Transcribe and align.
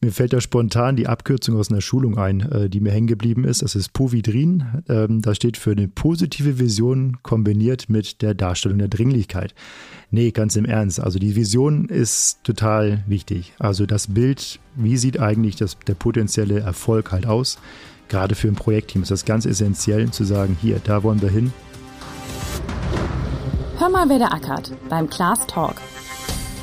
Mir 0.00 0.12
fällt 0.12 0.32
da 0.32 0.40
spontan 0.40 0.94
die 0.94 1.08
Abkürzung 1.08 1.56
aus 1.56 1.72
einer 1.72 1.80
Schulung 1.80 2.18
ein, 2.18 2.40
äh, 2.40 2.70
die 2.70 2.78
mir 2.78 2.92
hängen 2.92 3.08
geblieben 3.08 3.42
ist. 3.42 3.62
Das 3.62 3.74
ist 3.74 3.92
Povidrin. 3.92 4.84
Ähm, 4.88 5.22
das 5.22 5.38
steht 5.38 5.56
für 5.56 5.72
eine 5.72 5.88
positive 5.88 6.60
Vision 6.60 7.16
kombiniert 7.24 7.88
mit 7.88 8.22
der 8.22 8.34
Darstellung 8.34 8.78
der 8.78 8.86
Dringlichkeit. 8.86 9.56
Nee, 10.12 10.30
ganz 10.30 10.54
im 10.54 10.66
Ernst. 10.66 11.00
Also 11.00 11.18
die 11.18 11.34
Vision 11.34 11.88
ist 11.88 12.44
total 12.44 13.02
wichtig. 13.08 13.54
Also 13.58 13.86
das 13.86 14.14
Bild, 14.14 14.60
wie 14.76 14.96
sieht 14.96 15.18
eigentlich 15.18 15.56
das, 15.56 15.76
der 15.88 15.94
potenzielle 15.94 16.60
Erfolg 16.60 17.10
halt 17.10 17.26
aus? 17.26 17.58
Gerade 18.08 18.36
für 18.36 18.46
ein 18.46 18.54
Projektteam 18.54 19.02
ist 19.02 19.10
das 19.10 19.24
ganz 19.24 19.46
essentiell 19.46 20.12
zu 20.12 20.22
sagen, 20.22 20.56
hier, 20.60 20.80
da 20.84 21.02
wollen 21.02 21.20
wir 21.22 21.28
hin. 21.28 21.52
Hör 23.78 23.88
mal, 23.88 24.08
wer 24.08 24.18
der 24.18 24.32
ackert 24.32 24.72
beim 24.88 25.10
Class 25.10 25.44
Talk. 25.48 25.74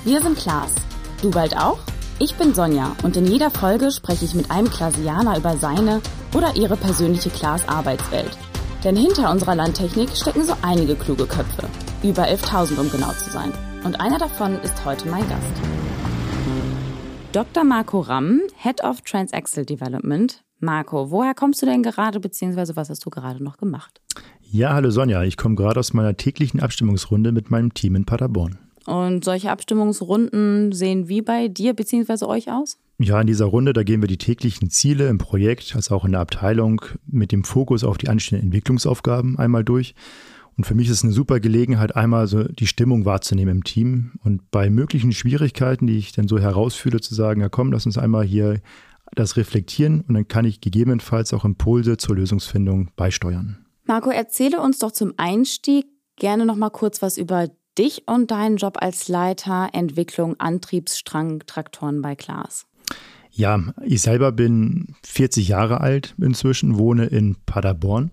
Wir 0.05 0.21
sind 0.21 0.37
Klaas. 0.37 0.73
Du 1.21 1.31
bald 1.31 1.57
auch? 1.57 1.79
Ich 2.17 2.35
bin 2.35 2.53
Sonja 2.53 2.95
und 3.03 3.17
in 3.17 3.25
jeder 3.25 3.51
Folge 3.51 3.91
spreche 3.91 4.23
ich 4.23 4.33
mit 4.35 4.49
einem 4.49 4.69
Klasianer 4.69 5.37
über 5.37 5.57
seine 5.57 5.99
oder 6.33 6.55
ihre 6.55 6.77
persönliche 6.77 7.29
Klaas-Arbeitswelt. 7.29 8.37
Denn 8.85 8.95
hinter 8.95 9.29
unserer 9.29 9.53
Landtechnik 9.53 10.09
stecken 10.15 10.45
so 10.45 10.53
einige 10.61 10.95
kluge 10.95 11.25
Köpfe. 11.25 11.67
Über 12.03 12.23
11.000, 12.23 12.79
um 12.79 12.89
genau 12.89 13.11
zu 13.11 13.29
sein. 13.31 13.51
Und 13.83 13.99
einer 13.99 14.17
davon 14.17 14.53
ist 14.61 14.85
heute 14.85 15.09
mein 15.09 15.27
Gast. 15.27 15.51
Dr. 17.33 17.65
Marco 17.65 17.99
Ramm, 17.99 18.39
Head 18.55 18.81
of 18.81 19.01
Transaxle 19.01 19.65
Development. 19.65 20.41
Marco, 20.61 21.11
woher 21.11 21.33
kommst 21.33 21.61
du 21.63 21.65
denn 21.65 21.83
gerade, 21.83 22.21
beziehungsweise 22.21 22.77
was 22.77 22.89
hast 22.89 23.05
du 23.05 23.09
gerade 23.09 23.43
noch 23.43 23.57
gemacht? 23.57 23.99
Ja, 24.39 24.73
hallo 24.73 24.89
Sonja, 24.89 25.23
ich 25.23 25.35
komme 25.35 25.55
gerade 25.55 25.81
aus 25.81 25.93
meiner 25.93 26.15
täglichen 26.15 26.61
Abstimmungsrunde 26.61 27.33
mit 27.33 27.51
meinem 27.51 27.73
Team 27.73 27.97
in 27.97 28.05
Paderborn. 28.05 28.57
Und 28.85 29.23
solche 29.25 29.51
Abstimmungsrunden 29.51 30.71
sehen 30.71 31.07
wie 31.07 31.21
bei 31.21 31.47
dir 31.47 31.73
bzw. 31.73 32.25
euch 32.25 32.51
aus? 32.51 32.77
Ja, 32.99 33.19
in 33.19 33.27
dieser 33.27 33.45
Runde, 33.45 33.73
da 33.73 33.83
gehen 33.83 34.01
wir 34.01 34.07
die 34.07 34.17
täglichen 34.17 34.69
Ziele 34.69 35.09
im 35.09 35.17
Projekt, 35.17 35.75
als 35.75 35.91
auch 35.91 36.05
in 36.05 36.11
der 36.11 36.21
Abteilung, 36.21 36.81
mit 37.05 37.31
dem 37.31 37.43
Fokus 37.43 37.83
auf 37.83 37.97
die 37.97 38.07
anstehenden 38.07 38.47
Entwicklungsaufgaben 38.47 39.37
einmal 39.37 39.63
durch. 39.63 39.95
Und 40.57 40.63
für 40.63 40.75
mich 40.75 40.87
ist 40.87 40.97
es 40.97 41.03
eine 41.03 41.11
super 41.11 41.41
Gelegenheit, 41.41 41.95
einmal 41.95 42.27
so 42.27 42.43
die 42.43 42.67
Stimmung 42.67 43.03
wahrzunehmen 43.03 43.57
im 43.57 43.63
Team 43.65 44.13
und 44.23 44.49
bei 44.51 44.69
möglichen 44.69 45.11
Schwierigkeiten, 45.11 45.87
die 45.87 45.97
ich 45.97 46.13
dann 46.13 46.29
so 46.29 46.39
herausfühle, 46.39 47.01
zu 47.01 47.13
sagen, 47.13 47.41
ja 47.41 47.49
komm, 47.49 47.73
lass 47.73 47.85
uns 47.85 47.97
einmal 47.97 48.23
hier 48.23 48.61
das 49.13 49.35
reflektieren 49.35 50.01
und 50.07 50.13
dann 50.13 50.27
kann 50.27 50.45
ich 50.45 50.61
gegebenenfalls 50.61 51.33
auch 51.33 51.43
Impulse 51.43 51.97
zur 51.97 52.15
Lösungsfindung 52.15 52.91
beisteuern. 52.95 53.65
Marco, 53.83 54.09
erzähle 54.09 54.61
uns 54.61 54.79
doch 54.79 54.91
zum 54.91 55.13
Einstieg 55.17 55.85
gerne 56.15 56.45
noch 56.45 56.55
mal 56.55 56.69
kurz 56.69 57.01
was 57.01 57.17
über 57.17 57.49
dich 57.77 58.03
und 58.07 58.31
deinen 58.31 58.57
Job 58.57 58.77
als 58.79 59.07
Leiter 59.07 59.69
Entwicklung 59.73 60.39
Antriebsstrang-Traktoren 60.39 62.01
bei 62.01 62.15
Klaas? 62.15 62.65
Ja, 63.31 63.61
ich 63.83 64.01
selber 64.01 64.31
bin 64.31 64.95
40 65.03 65.49
Jahre 65.49 65.81
alt 65.81 66.15
inzwischen, 66.17 66.77
wohne 66.77 67.07
in 67.07 67.35
Paderborn, 67.45 68.11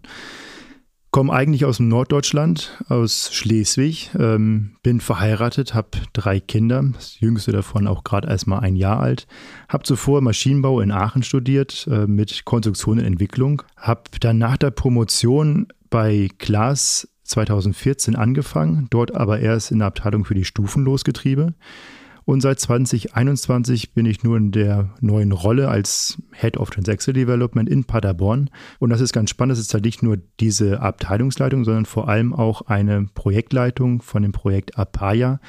komme 1.13 1.33
eigentlich 1.33 1.65
aus 1.65 1.77
dem 1.77 1.87
Norddeutschland, 1.87 2.83
aus 2.89 3.33
Schleswig, 3.33 4.11
ähm, 4.19 4.77
bin 4.83 5.01
verheiratet, 5.01 5.75
habe 5.75 5.91
drei 6.13 6.41
Kinder, 6.41 6.83
das 6.95 7.21
jüngste 7.21 7.53
davon 7.53 7.87
auch 7.87 8.03
gerade 8.03 8.29
erst 8.29 8.49
mal 8.49 8.59
ein 8.59 8.75
Jahr 8.75 8.99
alt, 8.99 9.29
habe 9.69 9.85
zuvor 9.85 10.23
Maschinenbau 10.23 10.81
in 10.81 10.91
Aachen 10.91 11.23
studiert 11.23 11.87
äh, 11.89 12.07
mit 12.07 12.45
Konstruktion 12.45 12.99
und 12.99 13.05
Entwicklung, 13.05 13.63
habe 13.77 14.03
dann 14.19 14.39
nach 14.39 14.57
der 14.57 14.71
Promotion 14.71 15.69
bei 15.89 16.31
Klaas 16.39 17.07
2014 17.33 18.17
angefangen, 18.17 18.87
dort 18.91 19.15
aber 19.15 19.41
erst 19.41 19.71
in 19.71 19.79
der 19.79 19.89
Abteilung 19.89 20.25
für 20.25 20.35
die 20.35 20.45
Stufenlosgetriebe. 20.45 21.55
Und 22.25 22.41
seit 22.41 22.61
2021 22.61 23.95
bin 23.95 24.07
ich 24.07 24.23
nur 24.23 24.37
in 24.37 24.53
der 24.53 24.91
neuen 25.01 25.33
Rolle 25.33 25.69
als 25.69 26.19
Head 26.33 26.57
of 26.57 26.71
Transaxle 26.71 27.13
Development 27.13 27.69
in 27.69 27.85
Paderborn. 27.85 28.49
Und 28.79 28.91
das 28.91 29.01
ist 29.01 29.13
ganz 29.13 29.31
spannend. 29.31 29.55
Es 29.55 29.59
ist 29.59 29.75
halt 29.75 29.85
nicht 29.85 30.03
nur 30.03 30.19
diese 30.39 30.81
Abteilungsleitung, 30.81 31.65
sondern 31.65 31.85
vor 31.85 32.09
allem 32.09 32.33
auch 32.33 32.63
eine 32.63 33.09
Projektleitung 33.15 34.03
von 34.03 34.23
dem 34.23 34.33
Projekt 34.33 34.79
Apaya. 34.79 35.41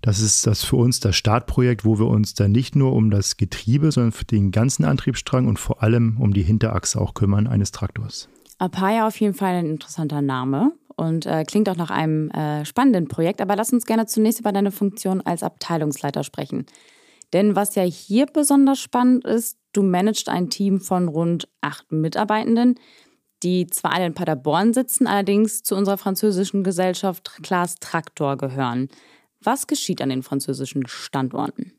Das 0.00 0.20
ist 0.20 0.46
das 0.46 0.64
für 0.64 0.76
uns 0.76 1.00
das 1.00 1.16
Startprojekt, 1.16 1.84
wo 1.84 1.98
wir 1.98 2.06
uns 2.06 2.34
dann 2.34 2.52
nicht 2.52 2.76
nur 2.76 2.92
um 2.92 3.10
das 3.10 3.36
Getriebe, 3.36 3.90
sondern 3.92 4.12
für 4.12 4.24
den 4.24 4.52
ganzen 4.52 4.84
Antriebsstrang 4.84 5.46
und 5.46 5.58
vor 5.58 5.82
allem 5.82 6.16
um 6.20 6.32
die 6.32 6.42
Hinterachse 6.42 7.00
auch 7.00 7.14
kümmern 7.14 7.46
eines 7.46 7.72
Traktors. 7.72 8.28
Apaya 8.58 9.06
auf 9.06 9.20
jeden 9.20 9.34
Fall 9.34 9.56
ein 9.56 9.66
interessanter 9.66 10.22
Name 10.22 10.72
und 10.96 11.26
äh, 11.26 11.44
klingt 11.44 11.68
auch 11.68 11.76
nach 11.76 11.90
einem 11.90 12.30
äh, 12.30 12.64
spannenden 12.64 13.08
Projekt. 13.08 13.40
Aber 13.40 13.56
lass 13.56 13.72
uns 13.72 13.86
gerne 13.86 14.06
zunächst 14.06 14.40
über 14.40 14.52
deine 14.52 14.72
Funktion 14.72 15.20
als 15.20 15.42
Abteilungsleiter 15.42 16.24
sprechen. 16.24 16.66
Denn 17.32 17.56
was 17.56 17.74
ja 17.74 17.82
hier 17.82 18.26
besonders 18.26 18.78
spannend 18.80 19.24
ist, 19.24 19.58
du 19.72 19.82
managst 19.82 20.28
ein 20.28 20.48
Team 20.48 20.80
von 20.80 21.08
rund 21.08 21.48
acht 21.60 21.90
Mitarbeitenden, 21.92 22.76
die 23.42 23.66
zwar 23.66 23.92
alle 23.92 24.06
in 24.06 24.14
Paderborn 24.14 24.72
sitzen, 24.72 25.06
allerdings 25.06 25.62
zu 25.62 25.76
unserer 25.76 25.98
französischen 25.98 26.64
Gesellschaft 26.64 27.38
Klaas 27.42 27.76
Traktor 27.76 28.36
gehören. 28.36 28.88
Was 29.42 29.66
geschieht 29.66 30.00
an 30.00 30.08
den 30.08 30.22
französischen 30.22 30.86
Standorten? 30.86 31.72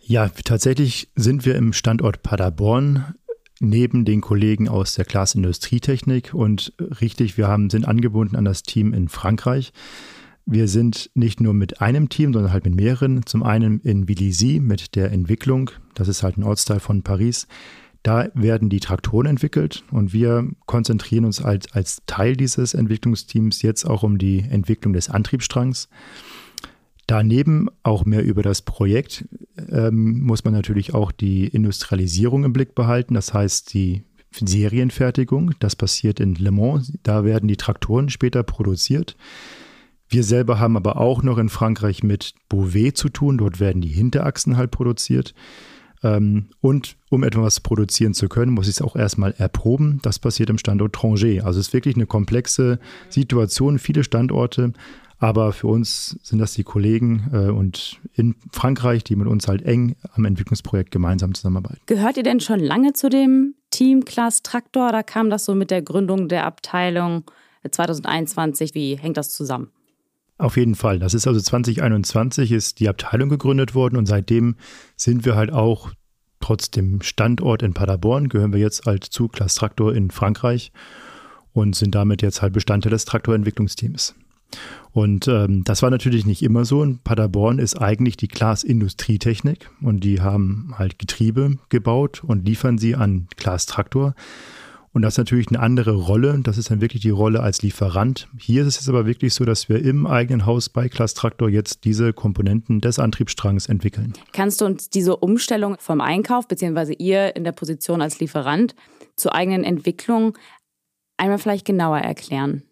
Ja, 0.00 0.28
tatsächlich 0.28 1.08
sind 1.14 1.46
wir 1.46 1.54
im 1.54 1.72
Standort 1.72 2.24
Paderborn 2.24 3.14
neben 3.60 4.04
den 4.04 4.20
Kollegen 4.20 4.68
aus 4.68 4.94
der 4.94 5.04
Klasse 5.04 5.38
Industrietechnik 5.38 6.34
und 6.34 6.72
richtig, 7.00 7.36
wir 7.36 7.46
haben, 7.46 7.70
sind 7.70 7.86
angebunden 7.86 8.34
an 8.34 8.44
das 8.44 8.62
Team 8.62 8.92
in 8.92 9.08
Frankreich. 9.08 9.72
Wir 10.46 10.66
sind 10.66 11.10
nicht 11.14 11.40
nur 11.40 11.54
mit 11.54 11.80
einem 11.80 12.08
Team, 12.08 12.32
sondern 12.32 12.52
halt 12.52 12.64
mit 12.64 12.74
mehreren. 12.74 13.24
Zum 13.26 13.42
einen 13.42 13.80
in 13.80 14.08
Villizy 14.08 14.58
mit 14.58 14.96
der 14.96 15.12
Entwicklung, 15.12 15.70
das 15.94 16.08
ist 16.08 16.22
halt 16.22 16.38
ein 16.38 16.42
Ortsteil 16.42 16.80
von 16.80 17.02
Paris. 17.02 17.46
Da 18.02 18.28
werden 18.32 18.70
die 18.70 18.80
Traktoren 18.80 19.26
entwickelt 19.26 19.84
und 19.90 20.14
wir 20.14 20.48
konzentrieren 20.64 21.26
uns 21.26 21.42
als, 21.42 21.70
als 21.72 22.02
Teil 22.06 22.34
dieses 22.34 22.72
Entwicklungsteams 22.72 23.60
jetzt 23.60 23.84
auch 23.84 24.02
um 24.02 24.16
die 24.16 24.40
Entwicklung 24.40 24.94
des 24.94 25.10
Antriebsstrangs. 25.10 25.90
Daneben 27.10 27.66
auch 27.82 28.04
mehr 28.04 28.22
über 28.22 28.44
das 28.44 28.62
Projekt 28.62 29.24
ähm, 29.68 30.20
muss 30.20 30.44
man 30.44 30.54
natürlich 30.54 30.94
auch 30.94 31.10
die 31.10 31.48
Industrialisierung 31.48 32.44
im 32.44 32.52
Blick 32.52 32.76
behalten. 32.76 33.14
Das 33.14 33.34
heißt, 33.34 33.74
die 33.74 34.04
Serienfertigung, 34.30 35.50
das 35.58 35.74
passiert 35.74 36.20
in 36.20 36.36
Le 36.36 36.52
Mans. 36.52 36.92
Da 37.02 37.24
werden 37.24 37.48
die 37.48 37.56
Traktoren 37.56 38.10
später 38.10 38.44
produziert. 38.44 39.16
Wir 40.08 40.22
selber 40.22 40.60
haben 40.60 40.76
aber 40.76 41.00
auch 41.00 41.24
noch 41.24 41.38
in 41.38 41.48
Frankreich 41.48 42.04
mit 42.04 42.34
Beauvais 42.48 42.92
zu 42.94 43.08
tun. 43.08 43.38
Dort 43.38 43.58
werden 43.58 43.82
die 43.82 43.88
Hinterachsen 43.88 44.56
halt 44.56 44.70
produziert. 44.70 45.34
Ähm, 46.04 46.50
und 46.60 46.96
um 47.08 47.24
etwas 47.24 47.58
produzieren 47.58 48.14
zu 48.14 48.28
können, 48.28 48.52
muss 48.52 48.68
ich 48.68 48.74
es 48.74 48.82
auch 48.82 48.94
erstmal 48.94 49.32
erproben. 49.36 49.98
Das 50.02 50.20
passiert 50.20 50.48
im 50.48 50.58
Standort 50.58 50.92
Tranger. 50.92 51.44
Also 51.44 51.58
es 51.58 51.66
ist 51.66 51.72
wirklich 51.72 51.96
eine 51.96 52.06
komplexe 52.06 52.78
Situation, 53.08 53.80
viele 53.80 54.04
Standorte. 54.04 54.74
Aber 55.20 55.52
für 55.52 55.66
uns 55.66 56.18
sind 56.22 56.38
das 56.38 56.54
die 56.54 56.64
Kollegen 56.64 57.28
äh, 57.32 57.50
und 57.50 58.00
in 58.14 58.34
Frankreich, 58.52 59.04
die 59.04 59.16
mit 59.16 59.28
uns 59.28 59.46
halt 59.46 59.62
eng 59.62 59.94
am 60.14 60.24
Entwicklungsprojekt 60.24 60.90
gemeinsam 60.90 61.34
zusammenarbeiten. 61.34 61.80
Gehört 61.84 62.16
ihr 62.16 62.22
denn 62.22 62.40
schon 62.40 62.58
lange 62.58 62.94
zu 62.94 63.10
dem 63.10 63.54
Team 63.70 64.06
Class 64.06 64.42
Traktor 64.42 64.88
oder 64.88 65.02
kam 65.02 65.28
das 65.28 65.44
so 65.44 65.54
mit 65.54 65.70
der 65.70 65.82
Gründung 65.82 66.28
der 66.28 66.46
Abteilung 66.46 67.24
2021? 67.70 68.74
Wie 68.74 68.96
hängt 68.96 69.18
das 69.18 69.30
zusammen? 69.30 69.70
Auf 70.38 70.56
jeden 70.56 70.74
Fall. 70.74 70.98
Das 70.98 71.12
ist 71.12 71.26
also 71.26 71.38
2021 71.38 72.50
ist 72.50 72.80
die 72.80 72.88
Abteilung 72.88 73.28
gegründet 73.28 73.74
worden 73.74 73.98
und 73.98 74.06
seitdem 74.06 74.56
sind 74.96 75.26
wir 75.26 75.36
halt 75.36 75.52
auch 75.52 75.90
trotz 76.40 76.70
dem 76.70 77.02
Standort 77.02 77.62
in 77.62 77.74
Paderborn 77.74 78.30
gehören 78.30 78.54
wir 78.54 78.60
jetzt 78.60 78.86
halt 78.86 79.04
zu 79.04 79.28
Class 79.28 79.54
Traktor 79.54 79.94
in 79.94 80.10
Frankreich 80.10 80.72
und 81.52 81.76
sind 81.76 81.94
damit 81.94 82.22
jetzt 82.22 82.40
halt 82.40 82.54
Bestandteil 82.54 82.90
des 82.90 83.04
Traktorentwicklungsteams. 83.04 84.14
Und 84.92 85.28
ähm, 85.28 85.62
das 85.64 85.82
war 85.82 85.90
natürlich 85.90 86.26
nicht 86.26 86.42
immer 86.42 86.64
so. 86.64 86.82
In 86.82 86.98
Paderborn 86.98 87.58
ist 87.58 87.80
eigentlich 87.80 88.16
die 88.16 88.28
Glas 88.28 88.64
Industrietechnik 88.64 89.70
und 89.82 90.02
die 90.02 90.20
haben 90.20 90.74
halt 90.76 90.98
Getriebe 90.98 91.58
gebaut 91.68 92.22
und 92.24 92.44
liefern 92.46 92.78
sie 92.78 92.96
an 92.96 93.28
Glas 93.36 93.66
Traktor. 93.66 94.14
Und 94.92 95.02
das 95.02 95.14
ist 95.14 95.18
natürlich 95.18 95.48
eine 95.48 95.60
andere 95.60 95.92
Rolle. 95.92 96.40
Das 96.42 96.58
ist 96.58 96.70
dann 96.70 96.80
wirklich 96.80 97.02
die 97.02 97.10
Rolle 97.10 97.40
als 97.40 97.62
Lieferant. 97.62 98.26
Hier 98.36 98.66
ist 98.66 98.80
es 98.80 98.88
aber 98.88 99.06
wirklich 99.06 99.34
so, 99.34 99.44
dass 99.44 99.68
wir 99.68 99.80
im 99.84 100.06
eigenen 100.06 100.46
Haus 100.46 100.68
bei 100.68 100.88
Class 100.88 101.14
Traktor 101.14 101.48
jetzt 101.48 101.84
diese 101.84 102.12
Komponenten 102.12 102.80
des 102.80 102.98
Antriebsstrangs 102.98 103.66
entwickeln. 103.66 104.14
Kannst 104.32 104.60
du 104.60 104.64
uns 104.64 104.90
diese 104.90 105.16
Umstellung 105.16 105.76
vom 105.78 106.00
Einkauf, 106.00 106.48
beziehungsweise 106.48 106.92
ihr 106.94 107.36
in 107.36 107.44
der 107.44 107.52
Position 107.52 108.02
als 108.02 108.18
Lieferant 108.18 108.74
zur 109.14 109.32
eigenen 109.32 109.62
Entwicklung 109.62 110.36
einmal 111.16 111.38
vielleicht 111.38 111.66
genauer 111.66 111.98
erklären? 111.98 112.64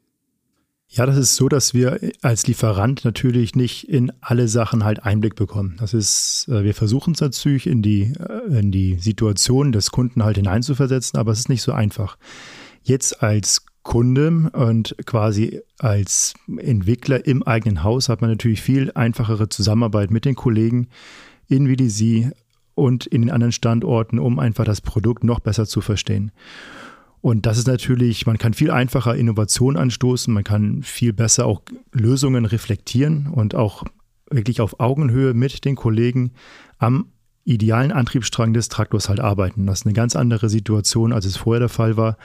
Ja, 0.90 1.05
das 1.05 1.19
ist 1.19 1.37
so, 1.37 1.50
dass 1.50 1.75
wir 1.75 2.00
als 2.23 2.46
Lieferant 2.46 3.05
natürlich 3.05 3.55
nicht 3.55 3.88
in 3.88 4.11
alle 4.23 4.49
Sachen 4.49 4.85
halt 4.85 5.02
Einblick 5.05 5.37
bekommen. 5.37 5.76
Das 5.79 5.93
ist, 5.93 6.46
äh, 6.49 6.64
wir 6.64 6.75
versuchen 6.75 7.12
es 7.12 7.20
natürlich 7.20 7.67
in 7.67 7.82
die, 7.82 8.14
äh, 8.19 8.58
in 8.58 8.73
die 8.73 8.96
Situation 8.96 9.70
des 9.70 9.90
Kunden 9.90 10.25
halt 10.25 10.37
hineinzuversetzen, 10.37 11.19
aber 11.19 11.32
es 11.32 11.40
ist 11.40 11.50
nicht 11.50 11.62
so 11.62 11.73
einfach. 11.73 12.17
Jetzt 12.82 13.23
als 13.23 13.67
Kunde 13.82 14.50
und 14.52 14.96
quasi 15.05 15.61
als 15.79 16.35
Entwickler 16.56 17.26
im 17.26 17.43
eigenen 17.43 17.82
Haus 17.82 18.08
hat 18.08 18.23
man 18.23 18.31
natürlich 18.31 18.62
viel 18.62 18.91
einfachere 18.94 19.49
Zusammenarbeit 19.49 20.11
mit 20.11 20.25
den 20.25 20.34
Kollegen 20.34 20.88
in 21.49 21.69
VDC 21.69 22.32
und 22.75 23.06
in 23.06 23.23
den 23.23 23.31
anderen 23.31 23.52
Standorten, 23.52 24.19
um 24.19 24.38
einfach 24.38 24.64
das 24.64 24.81
Produkt 24.81 25.25
noch 25.25 25.41
besser 25.41 25.67
zu 25.67 25.81
verstehen. 25.81 26.32
Und 27.20 27.47
das 27.47 27.59
ist 27.59 27.67
natürlich, 27.67 28.26
man 28.26 28.38
kann 28.38 28.55
viel 28.55 28.70
einfacher 28.70 29.17
Innovation 29.17 29.76
anstoßen, 29.76 30.32
man 30.32 30.44
kann 30.44 30.82
viel 30.82 31.12
besser 31.12 31.47
auch 31.47 31.62
Lösungen 31.93 32.44
reflektieren 32.44 33.26
und 33.26 33.55
auch 33.55 33.85
wirklich 34.31 34.61
auf 34.61 34.79
Augenhöhe 34.81 35.35
mit 35.35 35.65
den 35.65 35.75
Kollegen 35.75 36.32
am 36.79 37.06
idealen 37.44 37.93
Antriebsstrang 37.93 38.53
des 38.53 38.69
Traktors 38.69 39.09
halt 39.09 39.20
arbeiten. 39.20 39.67
Das 39.67 39.81
ist 39.81 39.87
eine 39.87 39.94
ganz 39.94 40.15
andere 40.15 40.49
Situation, 40.49 41.12
als 41.12 41.25
es 41.25 41.38
vorher 41.38 41.61
der 41.61 41.69
Fall 41.70 41.97
war. 41.97 42.19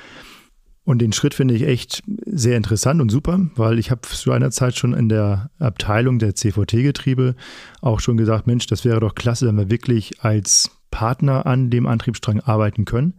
Und 0.86 1.00
den 1.00 1.14
Schritt 1.14 1.34
finde 1.34 1.54
ich 1.54 1.64
echt 1.64 2.04
sehr 2.26 2.58
interessant 2.58 3.02
und 3.02 3.10
super, 3.10 3.40
weil 3.56 3.80
ich 3.80 3.90
habe 3.90 4.02
zu 4.02 4.34
einer 4.34 4.52
Zeit 4.52 4.78
schon 4.78 4.94
in 4.94 5.08
der 5.08 5.50
Abteilung 5.58 6.20
der 6.20 6.36
CVT-Getriebe 6.36 7.36
auch 7.82 8.02
schon 8.02 8.18
gesagt, 8.18 8.48
Mensch, 8.48 8.68
das 8.68 8.84
wäre 8.84 9.00
doch 9.00 9.16
klasse, 9.16 9.48
wenn 9.48 9.58
wir 9.58 9.70
wirklich 9.70 10.22
als 10.24 10.72
Partner 10.92 11.46
an 11.46 11.70
dem 11.70 11.88
Antriebsstrang 11.88 12.42
arbeiten 12.42 12.84
können. 12.84 13.14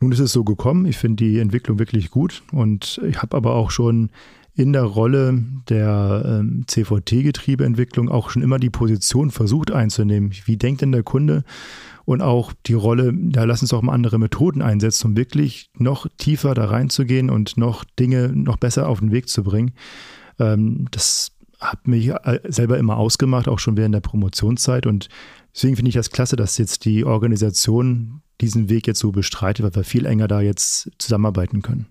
Nun 0.00 0.12
ist 0.12 0.20
es 0.20 0.32
so 0.32 0.44
gekommen. 0.44 0.86
Ich 0.86 0.96
finde 0.96 1.24
die 1.24 1.38
Entwicklung 1.38 1.78
wirklich 1.78 2.10
gut 2.10 2.42
und 2.52 3.00
ich 3.06 3.22
habe 3.22 3.36
aber 3.36 3.54
auch 3.54 3.70
schon 3.70 4.10
in 4.56 4.72
der 4.72 4.84
Rolle 4.84 5.42
der 5.68 6.40
ähm, 6.40 6.64
CVT-Getriebeentwicklung 6.66 8.08
auch 8.08 8.30
schon 8.30 8.42
immer 8.42 8.58
die 8.58 8.70
Position 8.70 9.30
versucht 9.30 9.72
einzunehmen. 9.72 10.32
Wie 10.44 10.56
denkt 10.56 10.82
denn 10.82 10.92
der 10.92 11.02
Kunde? 11.02 11.44
Und 12.04 12.22
auch 12.22 12.52
die 12.66 12.74
Rolle, 12.74 13.12
da 13.14 13.44
lass 13.44 13.62
uns 13.62 13.72
auch 13.72 13.82
mal 13.82 13.94
andere 13.94 14.18
Methoden 14.18 14.62
einsetzen, 14.62 15.08
um 15.08 15.16
wirklich 15.16 15.70
noch 15.76 16.06
tiefer 16.18 16.54
da 16.54 16.66
reinzugehen 16.66 17.30
und 17.30 17.56
noch 17.56 17.84
Dinge 17.98 18.28
noch 18.28 18.58
besser 18.58 18.88
auf 18.88 19.00
den 19.00 19.10
Weg 19.10 19.28
zu 19.28 19.42
bringen. 19.42 19.72
Ähm, 20.38 20.86
das 20.90 21.32
hat 21.60 21.88
mich 21.88 22.08
äh, 22.08 22.40
selber 22.44 22.78
immer 22.78 22.98
ausgemacht, 22.98 23.48
auch 23.48 23.58
schon 23.58 23.76
während 23.76 23.94
der 23.94 24.00
Promotionszeit. 24.00 24.86
Und 24.86 25.08
deswegen 25.54 25.76
finde 25.76 25.88
ich 25.88 25.94
das 25.94 26.10
klasse, 26.10 26.36
dass 26.36 26.58
jetzt 26.58 26.84
die 26.84 27.04
Organisation 27.04 28.20
diesen 28.40 28.68
Weg 28.68 28.86
jetzt 28.86 29.00
so 29.00 29.12
bestreitet, 29.12 29.64
weil 29.64 29.74
wir 29.74 29.84
viel 29.84 30.06
enger 30.06 30.28
da 30.28 30.40
jetzt 30.40 30.90
zusammenarbeiten 30.98 31.62
können. 31.62 31.86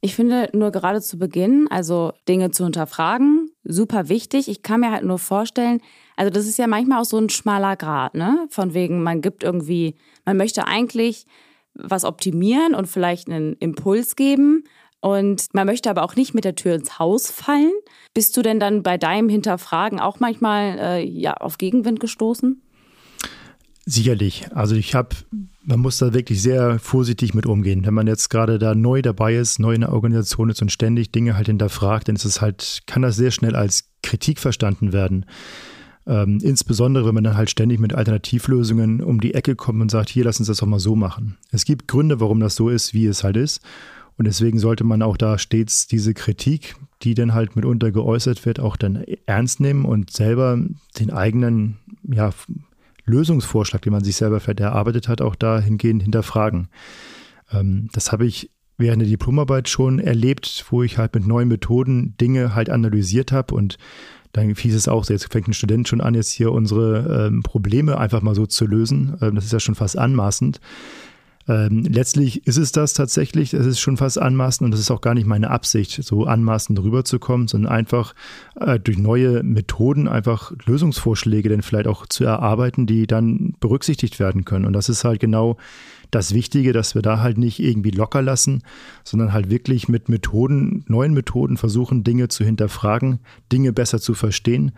Ich 0.00 0.14
finde 0.14 0.50
nur 0.52 0.70
gerade 0.70 1.00
zu 1.00 1.18
Beginn, 1.18 1.66
also 1.70 2.12
Dinge 2.28 2.50
zu 2.50 2.64
hinterfragen, 2.64 3.50
super 3.64 4.10
wichtig. 4.10 4.48
Ich 4.48 4.62
kann 4.62 4.80
mir 4.80 4.92
halt 4.92 5.04
nur 5.04 5.18
vorstellen, 5.18 5.80
also 6.16 6.30
das 6.30 6.46
ist 6.46 6.58
ja 6.58 6.66
manchmal 6.66 7.00
auch 7.00 7.06
so 7.06 7.16
ein 7.16 7.30
schmaler 7.30 7.76
Grad, 7.76 8.14
ne? 8.14 8.46
Von 8.50 8.74
wegen, 8.74 9.02
man 9.02 9.22
gibt 9.22 9.42
irgendwie, 9.42 9.94
man 10.26 10.36
möchte 10.36 10.66
eigentlich 10.66 11.24
was 11.74 12.04
optimieren 12.04 12.74
und 12.74 12.86
vielleicht 12.86 13.28
einen 13.28 13.54
Impuls 13.54 14.14
geben. 14.16 14.64
Und 15.00 15.52
man 15.52 15.66
möchte 15.66 15.90
aber 15.90 16.02
auch 16.02 16.16
nicht 16.16 16.34
mit 16.34 16.44
der 16.44 16.54
Tür 16.54 16.74
ins 16.74 16.98
Haus 16.98 17.30
fallen. 17.30 17.72
Bist 18.14 18.36
du 18.36 18.42
denn 18.42 18.58
dann 18.58 18.82
bei 18.82 18.96
deinem 18.96 19.28
Hinterfragen 19.28 20.00
auch 20.00 20.18
manchmal 20.18 20.78
äh, 20.78 21.04
ja, 21.04 21.34
auf 21.34 21.58
Gegenwind 21.58 22.00
gestoßen? 22.00 22.62
Sicherlich. 23.84 24.46
Also 24.54 24.76
ich 24.76 24.94
habe, 24.94 25.14
man 25.66 25.80
muss 25.80 25.98
da 25.98 26.12
wirklich 26.12 26.42
sehr 26.42 26.78
vorsichtig 26.78 27.34
mit 27.34 27.46
umgehen. 27.46 27.86
Wenn 27.86 27.94
man 27.94 28.06
jetzt 28.06 28.28
gerade 28.28 28.58
da 28.58 28.74
neu 28.74 29.02
dabei 29.02 29.34
ist, 29.36 29.58
neu 29.58 29.74
in 29.74 29.80
der 29.80 29.92
Organisation 29.92 30.50
ist 30.50 30.60
und 30.62 30.70
ständig 30.70 31.10
Dinge 31.10 31.36
halt 31.36 31.46
hinterfragt, 31.46 32.08
dann 32.08 32.16
ist 32.16 32.24
es 32.24 32.40
halt, 32.40 32.82
kann 32.86 33.02
das 33.02 33.16
sehr 33.16 33.30
schnell 33.30 33.56
als 33.56 33.90
Kritik 34.02 34.38
verstanden 34.38 34.92
werden. 34.92 35.24
Ähm, 36.06 36.38
insbesondere, 36.42 37.06
wenn 37.06 37.14
man 37.14 37.24
dann 37.24 37.36
halt 37.36 37.50
ständig 37.50 37.80
mit 37.80 37.94
Alternativlösungen 37.94 39.02
um 39.02 39.20
die 39.20 39.32
Ecke 39.32 39.56
kommt 39.56 39.80
und 39.80 39.90
sagt, 39.90 40.10
hier, 40.10 40.24
lass 40.24 40.38
uns 40.38 40.48
das 40.48 40.58
doch 40.58 40.66
mal 40.66 40.78
so 40.78 40.96
machen. 40.96 41.38
Es 41.50 41.64
gibt 41.64 41.88
Gründe, 41.88 42.20
warum 42.20 42.40
das 42.40 42.56
so 42.56 42.68
ist, 42.68 42.92
wie 42.92 43.06
es 43.06 43.24
halt 43.24 43.36
ist. 43.36 43.62
Und 44.16 44.26
deswegen 44.26 44.58
sollte 44.58 44.84
man 44.84 45.02
auch 45.02 45.16
da 45.16 45.38
stets 45.38 45.86
diese 45.86 46.14
Kritik, 46.14 46.76
die 47.02 47.14
dann 47.14 47.34
halt 47.34 47.56
mitunter 47.56 47.90
geäußert 47.90 48.44
wird, 48.44 48.60
auch 48.60 48.76
dann 48.76 49.04
ernst 49.26 49.60
nehmen 49.60 49.84
und 49.86 50.10
selber 50.10 50.58
den 51.00 51.10
eigenen, 51.10 51.78
ja, 52.02 52.30
Lösungsvorschlag, 53.04 53.82
den 53.82 53.92
man 53.92 54.04
sich 54.04 54.16
selber 54.16 54.40
vielleicht 54.40 54.60
erarbeitet 54.60 55.08
hat, 55.08 55.20
auch 55.20 55.34
dahingehend 55.34 56.02
hinterfragen. 56.02 56.68
Ähm, 57.52 57.88
das 57.92 58.12
habe 58.12 58.26
ich 58.26 58.50
während 58.76 59.02
der 59.02 59.08
Diplomarbeit 59.08 59.68
schon 59.68 59.98
erlebt, 59.98 60.64
wo 60.70 60.82
ich 60.82 60.98
halt 60.98 61.14
mit 61.14 61.26
neuen 61.26 61.48
Methoden 61.48 62.16
Dinge 62.20 62.54
halt 62.54 62.70
analysiert 62.70 63.30
habe 63.32 63.54
und 63.54 63.78
dann 64.32 64.52
hieß 64.52 64.74
es 64.74 64.88
auch, 64.88 65.08
jetzt 65.08 65.32
fängt 65.32 65.46
ein 65.46 65.54
Student 65.54 65.86
schon 65.86 66.00
an, 66.00 66.14
jetzt 66.14 66.32
hier 66.32 66.50
unsere 66.50 67.28
ähm, 67.28 67.44
Probleme 67.44 67.98
einfach 67.98 68.20
mal 68.20 68.34
so 68.34 68.46
zu 68.46 68.66
lösen. 68.66 69.16
Ähm, 69.20 69.36
das 69.36 69.44
ist 69.44 69.52
ja 69.52 69.60
schon 69.60 69.76
fast 69.76 69.96
anmaßend. 69.96 70.60
Ähm, 71.46 71.82
letztlich 71.82 72.46
ist 72.46 72.56
es 72.56 72.72
das 72.72 72.94
tatsächlich, 72.94 73.52
es 73.52 73.66
ist 73.66 73.80
schon 73.80 73.96
fast 73.96 74.18
anmaßend 74.18 74.64
und 74.64 74.70
das 74.70 74.80
ist 74.80 74.90
auch 74.90 75.02
gar 75.02 75.14
nicht 75.14 75.26
meine 75.26 75.50
Absicht, 75.50 76.02
so 76.02 76.24
anmaßend 76.24 76.82
rüberzukommen, 76.82 77.48
sondern 77.48 77.70
einfach 77.70 78.14
äh, 78.58 78.78
durch 78.80 78.98
neue 78.98 79.42
Methoden 79.42 80.08
einfach 80.08 80.52
Lösungsvorschläge 80.64 81.50
dann 81.50 81.62
vielleicht 81.62 81.86
auch 81.86 82.06
zu 82.06 82.24
erarbeiten, 82.24 82.86
die 82.86 83.06
dann 83.06 83.54
berücksichtigt 83.60 84.18
werden 84.20 84.44
können. 84.44 84.64
Und 84.64 84.72
das 84.72 84.88
ist 84.88 85.04
halt 85.04 85.20
genau 85.20 85.58
das 86.10 86.32
Wichtige, 86.32 86.72
dass 86.72 86.94
wir 86.94 87.02
da 87.02 87.20
halt 87.20 87.38
nicht 87.38 87.60
irgendwie 87.60 87.90
locker 87.90 88.22
lassen, 88.22 88.62
sondern 89.02 89.32
halt 89.32 89.50
wirklich 89.50 89.88
mit 89.88 90.08
Methoden, 90.08 90.84
neuen 90.88 91.12
Methoden 91.12 91.56
versuchen, 91.56 92.04
Dinge 92.04 92.28
zu 92.28 92.44
hinterfragen, 92.44 93.20
Dinge 93.52 93.72
besser 93.72 94.00
zu 94.00 94.14
verstehen 94.14 94.72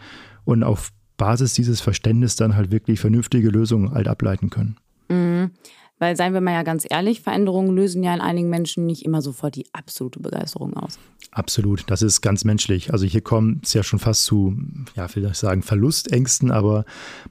und 0.45 0.65
auf 0.65 0.93
Basis 1.17 1.55
dieses 1.55 1.81
Verständnisses 1.81 2.37
dann 2.37 2.57
halt 2.57 2.71
wirklich 2.71 3.01
vernünftige 3.01 3.51
Lösungen 3.51 3.93
halt 3.93 4.09
ableiten 4.09 4.51
können. 4.51 4.77
Mhm. 5.09 5.51
Weil, 5.99 6.15
seien 6.15 6.35
wir 6.35 6.43
mal 6.43 6.53
ja 6.53 6.63
ganz 6.63 6.87
ehrlich, 6.89 7.23
Veränderungen 7.23 7.75
lösen 7.75 8.03
ja 8.03 8.13
in 8.13 8.21
einigen 8.21 8.51
Menschen 8.51 8.85
nicht 8.85 9.05
immer 9.05 9.23
sofort 9.23 9.57
die 9.57 9.67
absolute 9.73 10.21
Begeisterung 10.21 10.75
aus. 10.75 10.99
Absolut, 11.31 11.85
das 11.87 12.03
ist 12.03 12.21
ganz 12.21 12.45
menschlich. 12.45 12.93
Also 12.93 13.07
hier 13.07 13.23
kommt 13.23 13.65
es 13.65 13.73
ja 13.73 13.83
schon 13.83 13.99
fast 13.99 14.25
zu, 14.25 14.57
ja, 14.95 15.15
will 15.15 15.25
ich 15.25 15.39
sagen, 15.39 15.63
Verlustängsten, 15.63 16.51
aber 16.51 16.85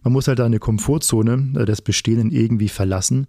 man 0.04 0.14
muss 0.14 0.28
halt 0.28 0.40
eine 0.40 0.58
Komfortzone 0.58 1.54
äh, 1.60 1.66
des 1.66 1.82
Bestehenden 1.82 2.32
irgendwie 2.32 2.70
verlassen, 2.70 3.28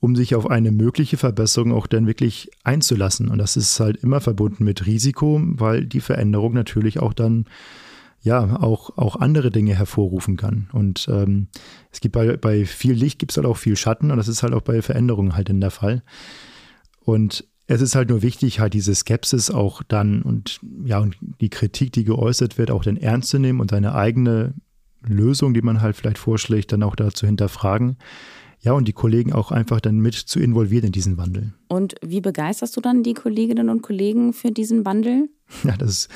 um 0.00 0.16
sich 0.16 0.34
auf 0.34 0.50
eine 0.50 0.72
mögliche 0.72 1.18
Verbesserung 1.18 1.72
auch 1.72 1.86
dann 1.86 2.06
wirklich 2.06 2.50
einzulassen. 2.64 3.28
Und 3.28 3.38
das 3.38 3.58
ist 3.58 3.80
halt 3.80 3.98
immer 3.98 4.22
verbunden 4.22 4.64
mit 4.64 4.86
Risiko, 4.86 5.42
weil 5.42 5.84
die 5.84 6.00
Veränderung 6.00 6.54
natürlich 6.54 7.00
auch 7.00 7.12
dann 7.12 7.44
ja 8.24 8.60
auch, 8.60 8.96
auch 8.96 9.16
andere 9.16 9.50
Dinge 9.50 9.74
hervorrufen 9.74 10.36
kann. 10.36 10.68
Und 10.72 11.06
ähm, 11.10 11.48
es 11.92 12.00
gibt 12.00 12.14
bei, 12.14 12.36
bei 12.36 12.64
viel 12.64 12.94
Licht 12.94 13.18
gibt 13.18 13.32
es 13.32 13.36
halt 13.36 13.46
auch 13.46 13.58
viel 13.58 13.76
Schatten 13.76 14.10
und 14.10 14.16
das 14.16 14.28
ist 14.28 14.42
halt 14.42 14.54
auch 14.54 14.62
bei 14.62 14.82
Veränderungen 14.82 15.36
halt 15.36 15.50
in 15.50 15.60
der 15.60 15.70
Fall. 15.70 16.02
Und 17.00 17.44
es 17.66 17.82
ist 17.82 17.94
halt 17.94 18.08
nur 18.08 18.22
wichtig, 18.22 18.60
halt 18.60 18.72
diese 18.74 18.94
Skepsis 18.94 19.50
auch 19.50 19.82
dann 19.82 20.22
und 20.22 20.60
ja, 20.84 20.98
und 20.98 21.16
die 21.40 21.50
Kritik, 21.50 21.92
die 21.92 22.04
geäußert 22.04 22.56
wird, 22.58 22.70
auch 22.70 22.82
dann 22.82 22.96
ernst 22.96 23.28
zu 23.28 23.38
nehmen 23.38 23.60
und 23.60 23.70
seine 23.70 23.94
eigene 23.94 24.54
Lösung, 25.02 25.52
die 25.52 25.62
man 25.62 25.82
halt 25.82 25.94
vielleicht 25.94 26.18
vorschlägt, 26.18 26.72
dann 26.72 26.82
auch 26.82 26.96
da 26.96 27.10
zu 27.10 27.26
hinterfragen. 27.26 27.98
Ja, 28.64 28.72
und 28.72 28.88
die 28.88 28.92
Kollegen 28.92 29.32
auch 29.32 29.52
einfach 29.52 29.80
dann 29.80 29.98
mit 29.98 30.14
zu 30.14 30.40
involvieren 30.40 30.86
in 30.86 30.92
diesen 30.92 31.18
Wandel. 31.18 31.52
Und 31.68 31.94
wie 32.02 32.20
begeisterst 32.20 32.76
du 32.76 32.80
dann 32.80 33.02
die 33.02 33.14
Kolleginnen 33.14 33.68
und 33.68 33.82
Kollegen 33.82 34.32
für 34.32 34.50
diesen 34.50 34.84
Wandel? 34.84 35.28
Ja, 35.64 35.76
das 35.76 35.90
ist 35.90 36.10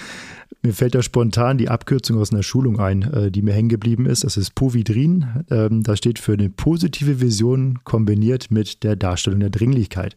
mir 0.62 0.72
fällt 0.72 0.94
da 0.94 1.02
spontan 1.02 1.58
die 1.58 1.68
Abkürzung 1.68 2.18
aus 2.18 2.32
einer 2.32 2.42
Schulung 2.42 2.80
ein, 2.80 3.02
äh, 3.02 3.30
die 3.30 3.42
mir 3.42 3.52
hängen 3.52 3.68
geblieben 3.68 4.06
ist. 4.06 4.24
Das 4.24 4.36
ist 4.36 4.54
Povidrin. 4.54 5.44
Ähm, 5.50 5.82
das 5.82 5.98
steht 5.98 6.18
für 6.18 6.32
eine 6.32 6.50
positive 6.50 7.20
Vision 7.20 7.80
kombiniert 7.84 8.50
mit 8.50 8.82
der 8.82 8.96
Darstellung 8.96 9.40
der 9.40 9.50
Dringlichkeit. 9.50 10.16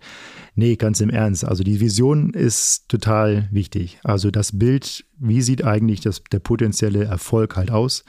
Nee, 0.56 0.78
ganz 0.78 1.00
im 1.00 1.10
Ernst. 1.10 1.46
Also 1.46 1.64
die 1.64 1.80
Vision 1.80 2.34
ist 2.34 2.90
total 2.90 3.48
wichtig. 3.52 4.00
Also 4.04 4.32
das 4.32 4.58
Bild, 4.58 5.06
wie 5.20 5.42
sieht 5.42 5.64
eigentlich 5.64 6.02
das, 6.02 6.24
der 6.32 6.40
potenzielle 6.40 7.04
Erfolg 7.04 7.56
halt 7.56 7.70
aus? 7.70 8.04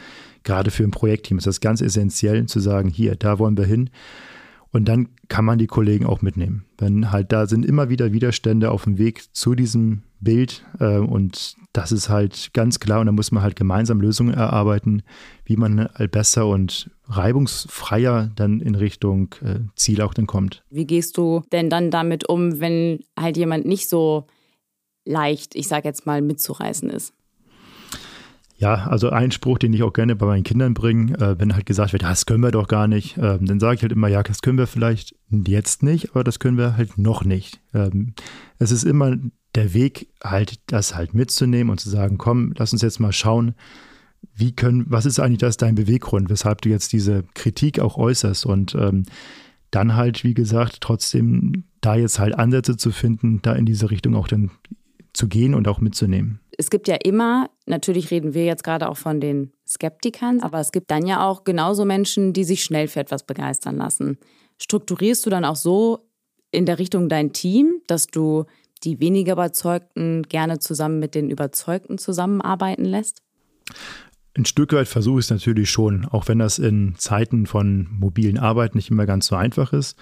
Gerade 0.45 0.71
für 0.71 0.85
ein 0.85 0.91
Projektteam 0.91 1.39
ist 1.39 1.47
das 1.47 1.61
ganz 1.61 1.81
essentiell 1.81 2.47
zu 2.47 2.61
sagen, 2.61 2.89
hier, 2.89 3.15
da 3.17 3.39
wollen 3.39 3.57
wir 3.57 3.65
hin. 3.65 3.91
Und 4.73 4.87
dann 4.87 5.09
kann 5.29 5.45
man 5.45 5.59
die 5.59 5.67
Kollegen 5.67 6.07
auch 6.07 6.23
mitnehmen. 6.23 6.65
Wenn 6.79 7.13
halt 7.13 7.31
da 7.31 7.47
sind 7.47 7.67
immer 7.67 7.91
wieder 7.91 8.13
Widerstände 8.13 8.71
auf 8.71 8.85
dem 8.85 8.97
Weg 8.97 9.35
zu 9.35 9.55
diesem 9.55 10.03
Bild 10.21 10.65
äh, 10.81 10.99
und 10.99 11.57
das 11.73 11.93
ist 11.93 12.09
halt 12.09 12.51
ganz 12.55 12.81
klar 12.81 13.01
und 13.01 13.07
da 13.07 13.13
muss 13.13 13.33
man 13.33 13.43
halt 13.43 13.57
gemeinsam 13.57 14.01
Lösungen 14.01 14.35
erarbeiten, 14.35 15.03
wie 15.45 15.57
man 15.57 15.89
halt 15.95 16.11
besser 16.11 16.47
und 16.47 16.91
reibungsfreier 17.05 18.31
dann 18.35 18.61
in 18.61 18.75
Richtung 18.75 19.35
äh, 19.45 19.61
Ziel 19.75 20.01
auch 20.01 20.15
dann 20.15 20.27
kommt. 20.27 20.65
Wie 20.71 20.87
gehst 20.87 21.19
du 21.19 21.43
denn 21.53 21.69
dann 21.69 21.91
damit 21.91 22.29
um, 22.29 22.61
wenn 22.61 23.01
halt 23.19 23.37
jemand 23.37 23.67
nicht 23.67 23.89
so 23.89 24.27
leicht, 25.05 25.55
ich 25.55 25.69
sage 25.69 25.89
jetzt 25.89 26.07
mal, 26.07 26.23
mitzureißen 26.23 26.89
ist? 26.89 27.13
Ja, 28.63 28.87
also 28.87 29.11
ein 29.11 29.33
Spruch, 29.33 29.59
den 29.59 29.73
ich 29.73 29.83
auch 29.83 29.93
gerne 29.93 30.15
bei 30.15 30.25
meinen 30.25 30.45
Kindern 30.45 30.73
bringe, 30.73 31.19
äh, 31.19 31.37
wenn 31.37 31.53
halt 31.53 31.67
gesagt 31.67 31.93
wird, 31.93 32.05
das 32.05 32.27
können 32.27 32.45
wir 32.45 32.53
doch 32.53 32.69
gar 32.69 32.87
nicht, 32.87 33.19
äh, 33.19 33.37
dann 33.41 33.59
sage 33.59 33.75
ich 33.75 33.83
halt 33.83 33.91
immer, 33.91 34.07
ja, 34.07 34.23
das 34.23 34.41
können 34.41 34.57
wir 34.57 34.69
vielleicht 34.69 35.17
jetzt 35.29 35.83
nicht, 35.83 36.11
aber 36.11 36.23
das 36.23 36.39
können 36.39 36.57
wir 36.57 36.77
halt 36.77 36.97
noch 36.97 37.25
nicht. 37.25 37.61
Ähm, 37.75 38.15
es 38.61 38.71
ist 38.71 38.85
immer 38.85 39.17
der 39.57 39.75
Weg, 39.75 40.11
halt 40.23 40.61
das 40.69 40.95
halt 40.95 41.13
mitzunehmen 41.13 41.73
und 41.73 41.79
zu 41.79 41.91
sagen, 41.91 42.19
komm, 42.19 42.55
lass 42.57 42.73
uns 42.73 42.83
jetzt 42.83 43.01
mal 43.01 43.11
schauen, 43.11 43.57
wie 44.33 44.53
können, 44.53 44.85
was 44.89 45.07
ist 45.07 45.19
eigentlich 45.19 45.39
das 45.39 45.57
dein 45.57 45.75
Beweggrund, 45.75 46.31
weshalb 46.31 46.61
du 46.61 46.69
jetzt 46.69 46.93
diese 46.93 47.25
Kritik 47.35 47.81
auch 47.81 47.97
äußerst 47.99 48.47
und 48.47 48.77
ähm, 48.77 49.03
dann 49.73 49.97
halt, 49.97 50.23
wie 50.23 50.35
gesagt, 50.35 50.83
trotzdem 50.83 51.65
da 51.81 51.97
jetzt 51.97 52.21
halt 52.21 52.39
Ansätze 52.39 52.77
zu 52.77 52.93
finden, 52.93 53.43
da 53.43 53.55
in 53.55 53.67
diese 53.67 53.91
Richtung 53.91 54.15
auch 54.15 54.29
dann 54.29 54.53
zu 55.13 55.29
gehen 55.29 55.55
und 55.55 55.69
auch 55.69 55.81
mitzunehmen. 55.81 56.41
Es 56.57 56.71
gibt 56.71 56.89
ja 56.89 56.97
immer, 56.97 57.51
natürlich 57.67 58.11
reden 58.11 58.35
wir 58.35 58.45
jetzt 58.45 58.65
gerade 58.65 58.89
auch 58.89 58.97
von 58.97 59.21
den 59.21 59.53
Skeptikern, 59.67 60.41
aber 60.41 60.61
es 60.61 60.73
gibt 60.73 60.91
dann 60.91 61.07
ja 61.07 61.27
auch 61.27 61.45
genauso 61.45 61.85
Menschen, 61.85 62.33
die 62.33 62.45
sich 62.45 62.63
schnell 62.63 62.89
für 62.89 63.01
etwas 63.01 63.25
begeistern 63.25 63.77
lassen. 63.77 64.19
Strukturierst 64.59 65.25
du 65.27 65.31
dann 65.31 65.45
auch 65.45 65.57
so 65.57 66.07
in 66.51 66.67
der 66.67 66.79
Richtung 66.79 67.09
dein 67.09 67.33
Team, 67.33 67.81
dass 67.87 68.07
du 68.07 68.45
die 68.85 69.01
weniger 69.01 69.35
Überzeugten 69.35 70.23
gerne 70.25 70.59
zusammen 70.59 70.99
mit 70.99 71.15
den 71.15 71.31
Überzeugten 71.31 71.99
zusammenarbeiten 71.99 72.85
lässt? 72.85 73.23
Ein 74.35 74.45
Stück 74.47 74.73
weit 74.73 74.89
versuche 74.89 75.21
ich 75.21 75.27
es 75.27 75.31
natürlich 75.31 75.71
schon, 75.71 76.07
auch 76.07 76.27
wenn 76.29 76.39
das 76.39 76.59
in 76.59 76.95
Zeiten 76.97 77.47
von 77.47 77.89
mobilen 77.91 78.39
Arbeit 78.39 78.75
nicht 78.75 78.91
immer 78.91 79.05
ganz 79.05 79.27
so 79.27 79.37
einfach 79.37 79.73
ist. 79.73 79.99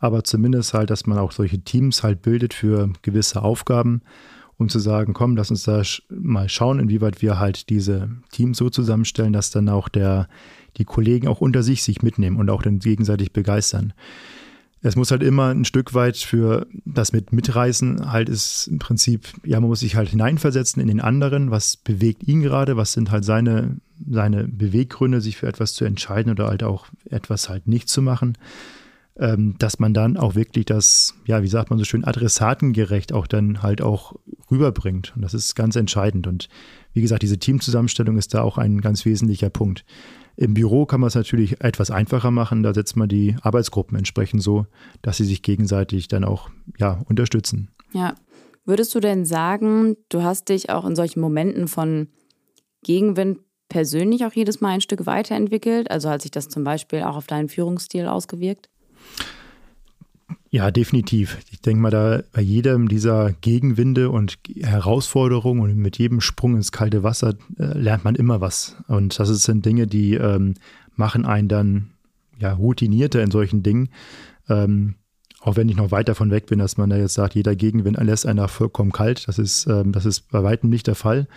Aber 0.00 0.24
zumindest 0.24 0.74
halt, 0.74 0.90
dass 0.90 1.06
man 1.06 1.18
auch 1.18 1.32
solche 1.32 1.60
Teams 1.60 2.02
halt 2.02 2.22
bildet 2.22 2.54
für 2.54 2.92
gewisse 3.02 3.42
Aufgaben, 3.42 4.02
um 4.58 4.68
zu 4.68 4.80
sagen, 4.80 5.14
komm, 5.14 5.36
lass 5.36 5.50
uns 5.50 5.62
da 5.62 5.82
mal 6.10 6.48
schauen, 6.48 6.80
inwieweit 6.80 7.22
wir 7.22 7.38
halt 7.38 7.70
diese 7.70 8.10
Teams 8.32 8.58
so 8.58 8.68
zusammenstellen, 8.70 9.32
dass 9.32 9.50
dann 9.50 9.68
auch 9.68 9.88
der, 9.88 10.28
die 10.76 10.84
Kollegen 10.84 11.28
auch 11.28 11.40
unter 11.40 11.62
sich 11.62 11.84
sich 11.84 12.02
mitnehmen 12.02 12.36
und 12.38 12.50
auch 12.50 12.62
dann 12.62 12.80
gegenseitig 12.80 13.32
begeistern. 13.32 13.92
Es 14.80 14.94
muss 14.94 15.10
halt 15.10 15.22
immer 15.22 15.48
ein 15.48 15.64
Stück 15.64 15.94
weit 15.94 16.16
für 16.16 16.66
das 16.84 17.12
mit 17.12 17.32
Mitreißen 17.32 18.12
halt 18.12 18.28
ist 18.28 18.68
im 18.68 18.78
Prinzip, 18.78 19.28
ja, 19.44 19.58
man 19.60 19.68
muss 19.68 19.80
sich 19.80 19.96
halt 19.96 20.08
hineinversetzen 20.08 20.80
in 20.80 20.88
den 20.88 21.00
anderen, 21.00 21.50
was 21.50 21.76
bewegt 21.76 22.26
ihn 22.28 22.42
gerade, 22.42 22.76
was 22.76 22.92
sind 22.92 23.10
halt 23.10 23.24
seine, 23.24 23.76
seine 24.08 24.46
Beweggründe, 24.46 25.20
sich 25.20 25.36
für 25.36 25.48
etwas 25.48 25.74
zu 25.74 25.84
entscheiden 25.84 26.30
oder 26.30 26.48
halt 26.48 26.62
auch 26.62 26.86
etwas 27.10 27.48
halt 27.48 27.66
nicht 27.66 27.88
zu 27.88 28.02
machen, 28.02 28.38
ähm, 29.18 29.56
dass 29.58 29.80
man 29.80 29.94
dann 29.94 30.16
auch 30.16 30.36
wirklich 30.36 30.66
das, 30.66 31.14
ja, 31.26 31.42
wie 31.42 31.48
sagt 31.48 31.70
man 31.70 31.78
so 31.78 31.84
schön, 31.84 32.04
adressatengerecht 32.04 33.12
auch 33.12 33.26
dann 33.26 33.62
halt 33.62 33.82
auch 33.82 34.14
rüberbringt. 34.50 35.12
Und 35.14 35.22
das 35.22 35.34
ist 35.34 35.54
ganz 35.54 35.76
entscheidend. 35.76 36.26
Und 36.26 36.48
wie 36.92 37.00
gesagt, 37.00 37.22
diese 37.22 37.38
Teamzusammenstellung 37.38 38.16
ist 38.16 38.34
da 38.34 38.42
auch 38.42 38.58
ein 38.58 38.80
ganz 38.80 39.04
wesentlicher 39.04 39.50
Punkt. 39.50 39.84
Im 40.36 40.54
Büro 40.54 40.86
kann 40.86 41.00
man 41.00 41.08
es 41.08 41.14
natürlich 41.14 41.60
etwas 41.62 41.90
einfacher 41.90 42.30
machen. 42.30 42.62
Da 42.62 42.72
setzt 42.72 42.96
man 42.96 43.08
die 43.08 43.36
Arbeitsgruppen 43.42 43.98
entsprechend 43.98 44.42
so, 44.42 44.66
dass 45.02 45.16
sie 45.16 45.24
sich 45.24 45.42
gegenseitig 45.42 46.08
dann 46.08 46.24
auch 46.24 46.50
ja, 46.78 47.00
unterstützen. 47.08 47.70
Ja. 47.92 48.14
Würdest 48.64 48.94
du 48.94 49.00
denn 49.00 49.24
sagen, 49.24 49.96
du 50.10 50.22
hast 50.22 50.50
dich 50.50 50.68
auch 50.68 50.84
in 50.84 50.94
solchen 50.94 51.20
Momenten 51.20 51.68
von 51.68 52.08
Gegenwind 52.82 53.38
persönlich 53.68 54.24
auch 54.26 54.32
jedes 54.32 54.60
Mal 54.60 54.74
ein 54.74 54.80
Stück 54.80 55.06
weiterentwickelt? 55.06 55.90
Also 55.90 56.10
hat 56.10 56.22
sich 56.22 56.30
das 56.30 56.48
zum 56.48 56.64
Beispiel 56.64 57.02
auch 57.02 57.16
auf 57.16 57.26
deinen 57.26 57.48
Führungsstil 57.48 58.06
ausgewirkt? 58.06 58.68
Ja, 60.50 60.70
definitiv. 60.70 61.38
Ich 61.50 61.60
denke 61.60 61.82
mal, 61.82 61.90
da 61.90 62.22
bei 62.32 62.40
jedem 62.40 62.88
dieser 62.88 63.32
Gegenwinde 63.32 64.10
und 64.10 64.38
Herausforderungen 64.60 65.60
und 65.60 65.76
mit 65.76 65.98
jedem 65.98 66.22
Sprung 66.22 66.56
ins 66.56 66.72
kalte 66.72 67.02
Wasser 67.02 67.34
äh, 67.58 67.78
lernt 67.78 68.04
man 68.04 68.14
immer 68.14 68.40
was. 68.40 68.76
Und 68.86 69.18
das 69.18 69.28
sind 69.28 69.66
Dinge, 69.66 69.86
die 69.86 70.14
ähm, 70.14 70.54
machen 70.96 71.26
einen 71.26 71.48
dann 71.48 71.90
ja 72.38 72.54
routinierter 72.54 73.22
in 73.22 73.30
solchen 73.30 73.62
Dingen. 73.62 73.90
Ähm, 74.48 74.94
auch 75.40 75.56
wenn 75.56 75.68
ich 75.68 75.76
noch 75.76 75.90
weit 75.90 76.08
davon 76.08 76.30
weg 76.30 76.46
bin, 76.46 76.58
dass 76.58 76.78
man 76.78 76.90
da 76.90 76.96
jetzt 76.96 77.14
sagt, 77.14 77.34
jeder 77.34 77.54
Gegenwind 77.54 77.98
lässt 77.98 78.26
einer 78.26 78.48
vollkommen 78.48 78.90
kalt. 78.90 79.28
Das 79.28 79.38
ist, 79.38 79.66
ähm, 79.66 79.92
das 79.92 80.06
ist 80.06 80.30
bei 80.30 80.42
weitem 80.42 80.70
nicht 80.70 80.86
der 80.86 80.94
Fall. 80.94 81.28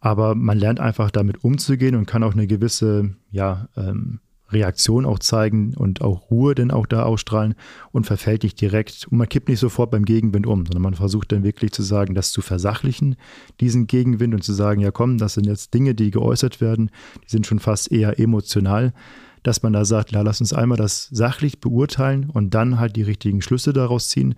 Aber 0.00 0.34
man 0.34 0.58
lernt 0.58 0.80
einfach 0.80 1.10
damit 1.10 1.44
umzugehen 1.44 1.96
und 1.96 2.06
kann 2.06 2.22
auch 2.22 2.32
eine 2.32 2.46
gewisse 2.46 3.14
ja, 3.30 3.68
ähm, 3.76 4.20
Reaktion 4.54 5.04
auch 5.04 5.18
zeigen 5.18 5.74
und 5.74 6.00
auch 6.00 6.30
Ruhe 6.30 6.54
denn 6.54 6.70
auch 6.70 6.86
da 6.86 7.02
ausstrahlen 7.02 7.54
und 7.92 8.06
verfällt 8.06 8.42
nicht 8.44 8.60
direkt. 8.60 9.06
Und 9.10 9.18
man 9.18 9.28
kippt 9.28 9.48
nicht 9.48 9.58
sofort 9.58 9.90
beim 9.90 10.04
Gegenwind 10.04 10.46
um, 10.46 10.64
sondern 10.64 10.82
man 10.82 10.94
versucht 10.94 11.32
dann 11.32 11.44
wirklich 11.44 11.72
zu 11.72 11.82
sagen, 11.82 12.14
das 12.14 12.32
zu 12.32 12.40
versachlichen, 12.40 13.16
diesen 13.60 13.86
Gegenwind 13.86 14.34
und 14.34 14.42
zu 14.42 14.52
sagen, 14.52 14.80
ja 14.80 14.90
komm, 14.90 15.18
das 15.18 15.34
sind 15.34 15.46
jetzt 15.46 15.74
Dinge, 15.74 15.94
die 15.94 16.10
geäußert 16.10 16.60
werden, 16.60 16.90
die 17.24 17.30
sind 17.30 17.46
schon 17.46 17.58
fast 17.58 17.92
eher 17.92 18.18
emotional, 18.18 18.94
dass 19.42 19.62
man 19.62 19.72
da 19.72 19.84
sagt, 19.84 20.12
ja, 20.12 20.22
lass 20.22 20.40
uns 20.40 20.52
einmal 20.52 20.78
das 20.78 21.08
sachlich 21.12 21.60
beurteilen 21.60 22.30
und 22.30 22.54
dann 22.54 22.80
halt 22.80 22.96
die 22.96 23.02
richtigen 23.02 23.42
Schlüsse 23.42 23.72
daraus 23.72 24.08
ziehen. 24.08 24.36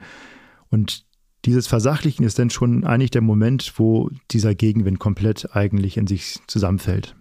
Und 0.69 1.05
dieses 1.45 1.69
Versachlichen 1.69 2.25
ist 2.25 2.41
dann 2.41 2.51
schon 2.51 2.85
eigentlich 2.85 3.13
der 3.13 3.23
Moment, 3.23 3.75
wo 3.77 4.11
dieser 4.33 4.57
Gegenwind 4.57 4.99
komplett 4.99 5.55
eigentlich 5.55 5.97
in 5.97 6.09
sich 6.09 6.41
zusammenfällt 6.49 7.15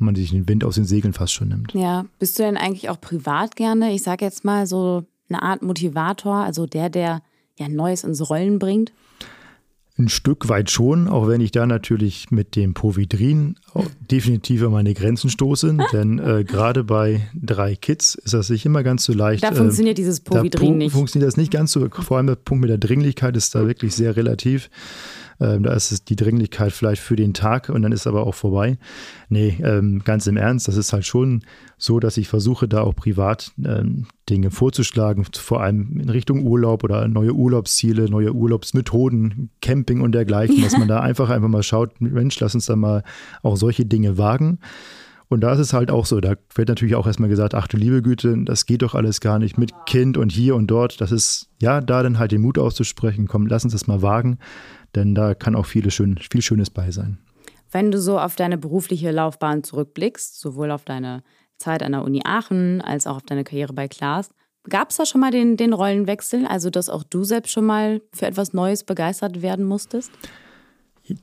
man 0.00 0.14
sich 0.14 0.30
den 0.30 0.48
Wind 0.48 0.64
aus 0.64 0.74
den 0.74 0.84
Segeln 0.84 1.12
fast 1.12 1.32
schon 1.32 1.48
nimmt. 1.48 1.72
Ja, 1.74 2.06
bist 2.18 2.38
du 2.38 2.42
denn 2.42 2.56
eigentlich 2.56 2.88
auch 2.88 3.00
privat 3.00 3.56
gerne, 3.56 3.92
ich 3.92 4.02
sage 4.02 4.24
jetzt 4.24 4.44
mal 4.44 4.66
so 4.66 5.04
eine 5.28 5.42
Art 5.42 5.62
Motivator, 5.62 6.36
also 6.36 6.66
der, 6.66 6.90
der 6.90 7.22
ja 7.58 7.68
Neues 7.68 8.04
ins 8.04 8.28
Rollen 8.28 8.58
bringt? 8.58 8.92
Ein 9.98 10.08
Stück 10.08 10.48
weit 10.48 10.70
schon, 10.70 11.08
auch 11.08 11.28
wenn 11.28 11.40
ich 11.40 11.52
da 11.52 11.66
natürlich 11.66 12.30
mit 12.30 12.56
dem 12.56 12.72
Povidrin 12.72 13.56
definitiv 14.00 14.62
an 14.62 14.72
meine 14.72 14.94
Grenzen 14.94 15.30
stoße. 15.30 15.76
denn 15.92 16.18
äh, 16.18 16.44
gerade 16.44 16.84
bei 16.84 17.28
drei 17.34 17.76
Kids 17.76 18.14
ist 18.14 18.34
das 18.34 18.50
nicht 18.50 18.66
immer 18.66 18.82
ganz 18.82 19.04
so 19.04 19.12
leicht. 19.12 19.42
Da 19.44 19.52
funktioniert 19.52 19.98
äh, 19.98 20.02
dieses 20.02 20.20
Povidrin 20.20 20.78
nicht. 20.78 20.92
funktioniert 20.92 21.28
das 21.28 21.36
nicht 21.36 21.52
ganz 21.52 21.72
so. 21.72 21.88
Vor 21.90 22.16
allem 22.16 22.26
der 22.26 22.36
Punkt 22.36 22.62
mit 22.62 22.70
der 22.70 22.78
Dringlichkeit 22.78 23.36
ist 23.36 23.54
da 23.54 23.66
wirklich 23.66 23.94
sehr 23.94 24.16
relativ. 24.16 24.70
Ähm, 25.40 25.62
da 25.62 25.72
ist 25.72 25.90
es 25.90 26.04
die 26.04 26.16
Dringlichkeit 26.16 26.72
vielleicht 26.72 27.00
für 27.00 27.16
den 27.16 27.32
Tag 27.32 27.70
und 27.70 27.80
dann 27.80 27.92
ist 27.92 28.06
aber 28.06 28.26
auch 28.26 28.34
vorbei. 28.34 28.76
Nee, 29.30 29.58
ähm, 29.62 30.02
ganz 30.04 30.26
im 30.26 30.36
Ernst, 30.36 30.68
das 30.68 30.76
ist 30.76 30.92
halt 30.92 31.06
schon 31.06 31.44
so, 31.78 31.98
dass 31.98 32.18
ich 32.18 32.28
versuche, 32.28 32.68
da 32.68 32.82
auch 32.82 32.94
privat 32.94 33.52
ähm, 33.64 34.06
Dinge 34.28 34.50
vorzuschlagen, 34.50 35.24
vor 35.32 35.62
allem 35.62 35.98
in 35.98 36.10
Richtung 36.10 36.46
Urlaub 36.46 36.84
oder 36.84 37.08
neue 37.08 37.32
Urlaubsziele, 37.32 38.10
neue 38.10 38.34
Urlaubsmethoden, 38.34 39.48
Camping 39.62 40.02
und 40.02 40.12
dergleichen, 40.12 40.62
dass 40.62 40.76
man 40.76 40.88
da 40.88 41.00
einfach 41.00 41.30
einfach 41.30 41.48
mal 41.48 41.62
schaut, 41.62 42.00
Mensch, 42.02 42.38
lass 42.40 42.54
uns 42.54 42.66
da 42.66 42.76
mal 42.76 43.02
auch 43.42 43.56
solche 43.60 43.86
Dinge 43.86 44.18
wagen. 44.18 44.58
Und 45.28 45.42
da 45.42 45.52
ist 45.52 45.60
es 45.60 45.72
halt 45.72 45.92
auch 45.92 46.06
so, 46.06 46.20
da 46.20 46.34
wird 46.56 46.68
natürlich 46.68 46.96
auch 46.96 47.06
erstmal 47.06 47.28
gesagt, 47.28 47.54
ach 47.54 47.68
du 47.68 47.76
liebe 47.76 48.02
Güte, 48.02 48.36
das 48.44 48.66
geht 48.66 48.82
doch 48.82 48.96
alles 48.96 49.20
gar 49.20 49.38
nicht 49.38 49.58
mit 49.58 49.70
Kind 49.86 50.16
und 50.16 50.32
hier 50.32 50.56
und 50.56 50.66
dort. 50.66 51.00
Das 51.00 51.12
ist, 51.12 51.48
ja, 51.62 51.80
da 51.80 52.02
dann 52.02 52.18
halt 52.18 52.32
den 52.32 52.40
Mut 52.40 52.58
auszusprechen, 52.58 53.28
komm, 53.28 53.46
lass 53.46 53.62
uns 53.62 53.72
das 53.72 53.86
mal 53.86 54.02
wagen 54.02 54.38
denn 54.94 55.14
da 55.14 55.34
kann 55.34 55.54
auch 55.54 55.66
viele 55.66 55.90
schön, 55.90 56.18
viel 56.18 56.42
Schönes 56.42 56.70
bei 56.70 56.90
sein. 56.90 57.18
Wenn 57.70 57.90
du 57.90 58.00
so 58.00 58.18
auf 58.18 58.36
deine 58.36 58.58
berufliche 58.58 59.10
Laufbahn 59.12 59.62
zurückblickst, 59.62 60.40
sowohl 60.40 60.70
auf 60.70 60.84
deine 60.84 61.22
Zeit 61.58 61.82
an 61.82 61.92
der 61.92 62.02
Uni 62.02 62.22
Aachen 62.24 62.80
als 62.80 63.06
auch 63.06 63.16
auf 63.16 63.22
deine 63.22 63.44
Karriere 63.44 63.72
bei 63.72 63.86
Klaas, 63.86 64.30
gab 64.68 64.90
es 64.90 64.96
da 64.96 65.06
schon 65.06 65.20
mal 65.20 65.30
den, 65.30 65.56
den 65.56 65.72
Rollenwechsel, 65.72 66.46
also 66.46 66.70
dass 66.70 66.90
auch 66.90 67.04
du 67.04 67.22
selbst 67.22 67.52
schon 67.52 67.66
mal 67.66 68.02
für 68.12 68.26
etwas 68.26 68.52
Neues 68.52 68.84
begeistert 68.84 69.42
werden 69.42 69.64
musstest? 69.64 70.10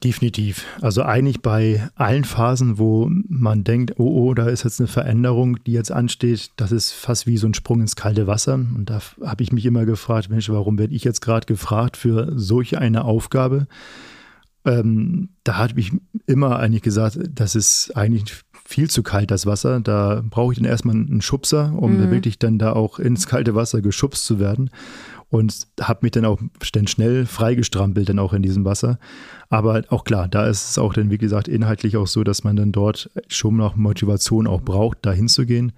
Definitiv. 0.03 0.65
Also 0.81 1.03
eigentlich 1.03 1.41
bei 1.41 1.89
allen 1.95 2.23
Phasen, 2.23 2.77
wo 2.77 3.09
man 3.27 3.63
denkt, 3.63 3.93
oh, 3.97 4.27
oh, 4.27 4.33
da 4.33 4.47
ist 4.47 4.63
jetzt 4.63 4.79
eine 4.79 4.87
Veränderung, 4.87 5.63
die 5.65 5.73
jetzt 5.73 5.91
ansteht, 5.91 6.51
das 6.57 6.71
ist 6.71 6.91
fast 6.91 7.27
wie 7.27 7.37
so 7.37 7.47
ein 7.47 7.53
Sprung 7.53 7.81
ins 7.81 7.95
kalte 7.95 8.27
Wasser. 8.27 8.55
Und 8.55 8.89
da 8.89 9.01
habe 9.23 9.43
ich 9.43 9.51
mich 9.51 9.65
immer 9.65 9.85
gefragt, 9.85 10.29
Mensch, 10.29 10.49
warum 10.49 10.77
werde 10.77 10.93
ich 10.93 11.03
jetzt 11.03 11.21
gerade 11.21 11.45
gefragt 11.45 11.97
für 11.97 12.31
solche 12.35 12.79
eine 12.79 13.05
Aufgabe? 13.05 13.67
Ähm, 14.65 15.29
da 15.43 15.57
habe 15.57 15.79
ich 15.79 15.91
immer 16.25 16.59
eigentlich 16.59 16.83
gesagt, 16.83 17.19
das 17.33 17.55
ist 17.55 17.95
eigentlich 17.95 18.43
viel 18.65 18.89
zu 18.89 19.01
kalt, 19.01 19.31
das 19.31 19.45
Wasser. 19.45 19.79
Da 19.79 20.21
brauche 20.29 20.51
ich 20.51 20.59
dann 20.59 20.67
erstmal 20.67 20.95
einen 20.95 21.21
Schubser, 21.21 21.73
um 21.77 21.97
mhm. 21.97 22.11
wirklich 22.11 22.37
dann 22.37 22.59
da 22.59 22.73
auch 22.73 22.99
ins 22.99 23.27
kalte 23.27 23.55
Wasser 23.55 23.81
geschubst 23.81 24.25
zu 24.25 24.39
werden 24.39 24.69
und 25.29 25.67
habe 25.81 25.99
mich 26.03 26.11
dann 26.11 26.25
auch 26.25 26.39
dann 26.73 26.87
schnell 26.87 27.25
freigestrampelt 27.25 28.09
dann 28.09 28.19
auch 28.19 28.33
in 28.33 28.41
diesem 28.41 28.63
Wasser. 28.65 28.97
Aber 29.49 29.83
auch 29.89 30.03
klar, 30.03 30.27
da 30.27 30.47
ist 30.47 30.69
es 30.69 30.77
auch 30.77 30.93
dann, 30.93 31.09
wie 31.09 31.17
gesagt, 31.17 31.47
inhaltlich 31.47 31.97
auch 31.97 32.07
so, 32.07 32.23
dass 32.23 32.43
man 32.43 32.55
dann 32.55 32.71
dort 32.71 33.09
schon 33.27 33.57
noch 33.57 33.75
Motivation 33.75 34.47
auch 34.47 34.61
braucht, 34.61 34.99
da 35.01 35.11
hinzugehen. 35.11 35.73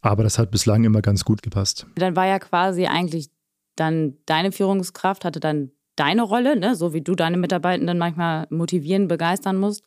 Aber 0.00 0.22
das 0.22 0.38
hat 0.38 0.50
bislang 0.50 0.84
immer 0.84 1.02
ganz 1.02 1.24
gut 1.24 1.42
gepasst. 1.42 1.86
Dann 1.96 2.16
war 2.16 2.26
ja 2.26 2.38
quasi 2.38 2.86
eigentlich 2.86 3.28
dann 3.76 4.14
deine 4.26 4.52
Führungskraft, 4.52 5.24
hatte 5.24 5.40
dann 5.40 5.70
deine 5.96 6.22
Rolle, 6.22 6.58
ne? 6.58 6.74
so 6.74 6.94
wie 6.94 7.02
du 7.02 7.14
deine 7.14 7.36
Mitarbeitenden 7.36 7.98
manchmal 7.98 8.46
motivieren, 8.50 9.08
begeistern 9.08 9.58
musst. 9.58 9.84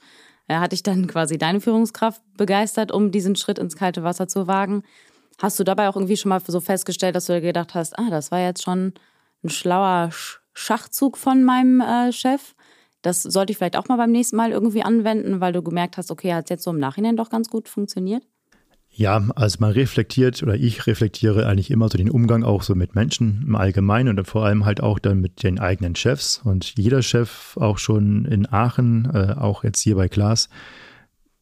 Er 0.47 0.59
hat 0.59 0.73
dich 0.73 0.83
dann 0.83 1.07
quasi 1.07 1.37
deine 1.37 1.61
Führungskraft 1.61 2.21
begeistert, 2.37 2.91
um 2.91 3.11
diesen 3.11 3.35
Schritt 3.35 3.57
ins 3.57 3.75
kalte 3.75 4.03
Wasser 4.03 4.27
zu 4.27 4.45
wagen. 4.45 4.83
Hast 5.41 5.59
du 5.59 5.63
dabei 5.63 5.89
auch 5.89 5.95
irgendwie 5.95 6.17
schon 6.17 6.29
mal 6.29 6.41
so 6.45 6.59
festgestellt, 6.59 7.15
dass 7.15 7.25
du 7.25 7.41
gedacht 7.41 7.73
hast, 7.73 7.97
ah, 7.97 8.09
das 8.09 8.31
war 8.31 8.39
jetzt 8.39 8.63
schon 8.63 8.93
ein 9.43 9.49
schlauer 9.49 10.09
Schachzug 10.53 11.17
von 11.17 11.43
meinem 11.43 11.81
äh, 11.81 12.11
Chef? 12.11 12.55
Das 13.01 13.23
sollte 13.23 13.51
ich 13.51 13.57
vielleicht 13.57 13.75
auch 13.75 13.87
mal 13.89 13.97
beim 13.97 14.11
nächsten 14.11 14.37
Mal 14.37 14.51
irgendwie 14.51 14.83
anwenden, 14.83 15.41
weil 15.41 15.51
du 15.51 15.61
gemerkt 15.61 15.97
hast, 15.97 16.09
okay, 16.09 16.33
hat 16.33 16.45
es 16.45 16.49
jetzt 16.49 16.63
so 16.63 16.71
im 16.71 16.79
Nachhinein 16.79 17.17
doch 17.17 17.29
ganz 17.29 17.49
gut 17.49 17.67
funktioniert? 17.67 18.23
Ja, 18.95 19.27
also 19.35 19.57
man 19.59 19.71
reflektiert 19.71 20.43
oder 20.43 20.53
ich 20.53 20.85
reflektiere 20.85 21.47
eigentlich 21.47 21.71
immer 21.71 21.89
so 21.89 21.97
den 21.97 22.11
Umgang 22.11 22.43
auch 22.43 22.61
so 22.61 22.75
mit 22.75 22.93
Menschen 22.93 23.43
im 23.45 23.55
Allgemeinen 23.55 24.19
und 24.19 24.25
vor 24.25 24.45
allem 24.45 24.65
halt 24.65 24.81
auch 24.81 24.99
dann 24.99 25.19
mit 25.19 25.41
den 25.41 25.59
eigenen 25.59 25.95
Chefs. 25.95 26.41
Und 26.43 26.75
jeder 26.77 27.01
Chef, 27.01 27.57
auch 27.57 27.79
schon 27.79 28.25
in 28.25 28.47
Aachen, 28.51 29.09
äh, 29.11 29.33
auch 29.33 29.63
jetzt 29.63 29.81
hier 29.81 29.95
bei 29.95 30.09
Klaas, 30.09 30.47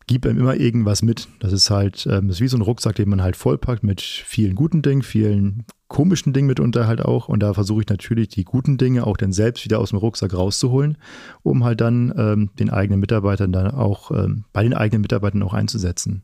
gibt 0.07 0.25
einem 0.25 0.39
immer 0.39 0.55
irgendwas 0.55 1.01
mit. 1.01 1.27
Das 1.39 1.53
ist 1.53 1.69
halt, 1.69 2.05
ähm, 2.05 2.27
das 2.27 2.37
ist 2.37 2.41
wie 2.41 2.47
so 2.47 2.57
ein 2.57 2.61
Rucksack, 2.61 2.95
den 2.95 3.09
man 3.09 3.21
halt 3.21 3.35
vollpackt 3.35 3.83
mit 3.83 4.01
vielen 4.01 4.55
guten 4.55 4.81
Dingen, 4.81 5.03
vielen 5.03 5.65
komischen 5.87 6.31
Dingen 6.33 6.47
mitunter 6.47 6.87
halt 6.87 7.01
auch. 7.01 7.27
Und 7.27 7.41
da 7.41 7.53
versuche 7.53 7.81
ich 7.81 7.89
natürlich 7.89 8.29
die 8.29 8.45
guten 8.45 8.77
Dinge 8.77 9.05
auch 9.05 9.17
dann 9.17 9.33
selbst 9.33 9.65
wieder 9.65 9.79
aus 9.79 9.89
dem 9.89 9.99
Rucksack 9.99 10.33
rauszuholen, 10.33 10.97
um 11.43 11.63
halt 11.63 11.81
dann 11.81 12.13
ähm, 12.17 12.49
den 12.57 12.69
eigenen 12.69 12.99
Mitarbeitern 12.99 13.51
dann 13.51 13.71
auch 13.71 14.11
ähm, 14.11 14.45
bei 14.53 14.63
den 14.63 14.73
eigenen 14.73 15.01
Mitarbeitern 15.01 15.43
auch 15.43 15.53
einzusetzen. 15.53 16.23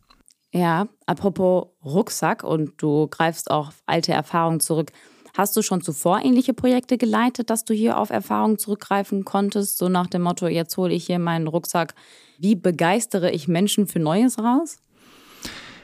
Ja, 0.53 0.87
apropos 1.05 1.67
Rucksack 1.83 2.43
und 2.43 2.81
du 2.81 3.07
greifst 3.07 3.51
auch 3.51 3.67
auf 3.69 3.83
alte 3.85 4.13
Erfahrungen 4.13 4.61
zurück. 4.61 4.91
Hast 5.37 5.55
du 5.55 5.61
schon 5.61 5.81
zuvor 5.81 6.25
ähnliche 6.25 6.55
Projekte 6.55 6.97
geleitet, 6.97 7.51
dass 7.51 7.63
du 7.63 7.71
hier 7.71 7.99
auf 7.99 8.09
Erfahrungen 8.09 8.57
zurückgreifen 8.57 9.23
konntest? 9.23 9.77
So 9.77 9.87
nach 9.87 10.07
dem 10.07 10.23
Motto, 10.23 10.47
jetzt 10.47 10.75
hole 10.77 10.91
ich 10.91 11.05
hier 11.05 11.19
meinen 11.19 11.45
Rucksack. 11.45 11.93
Wie 12.39 12.55
begeistere 12.55 13.29
ich 13.29 13.47
Menschen 13.47 13.85
für 13.85 13.99
Neues 13.99 14.39
raus? 14.39 14.79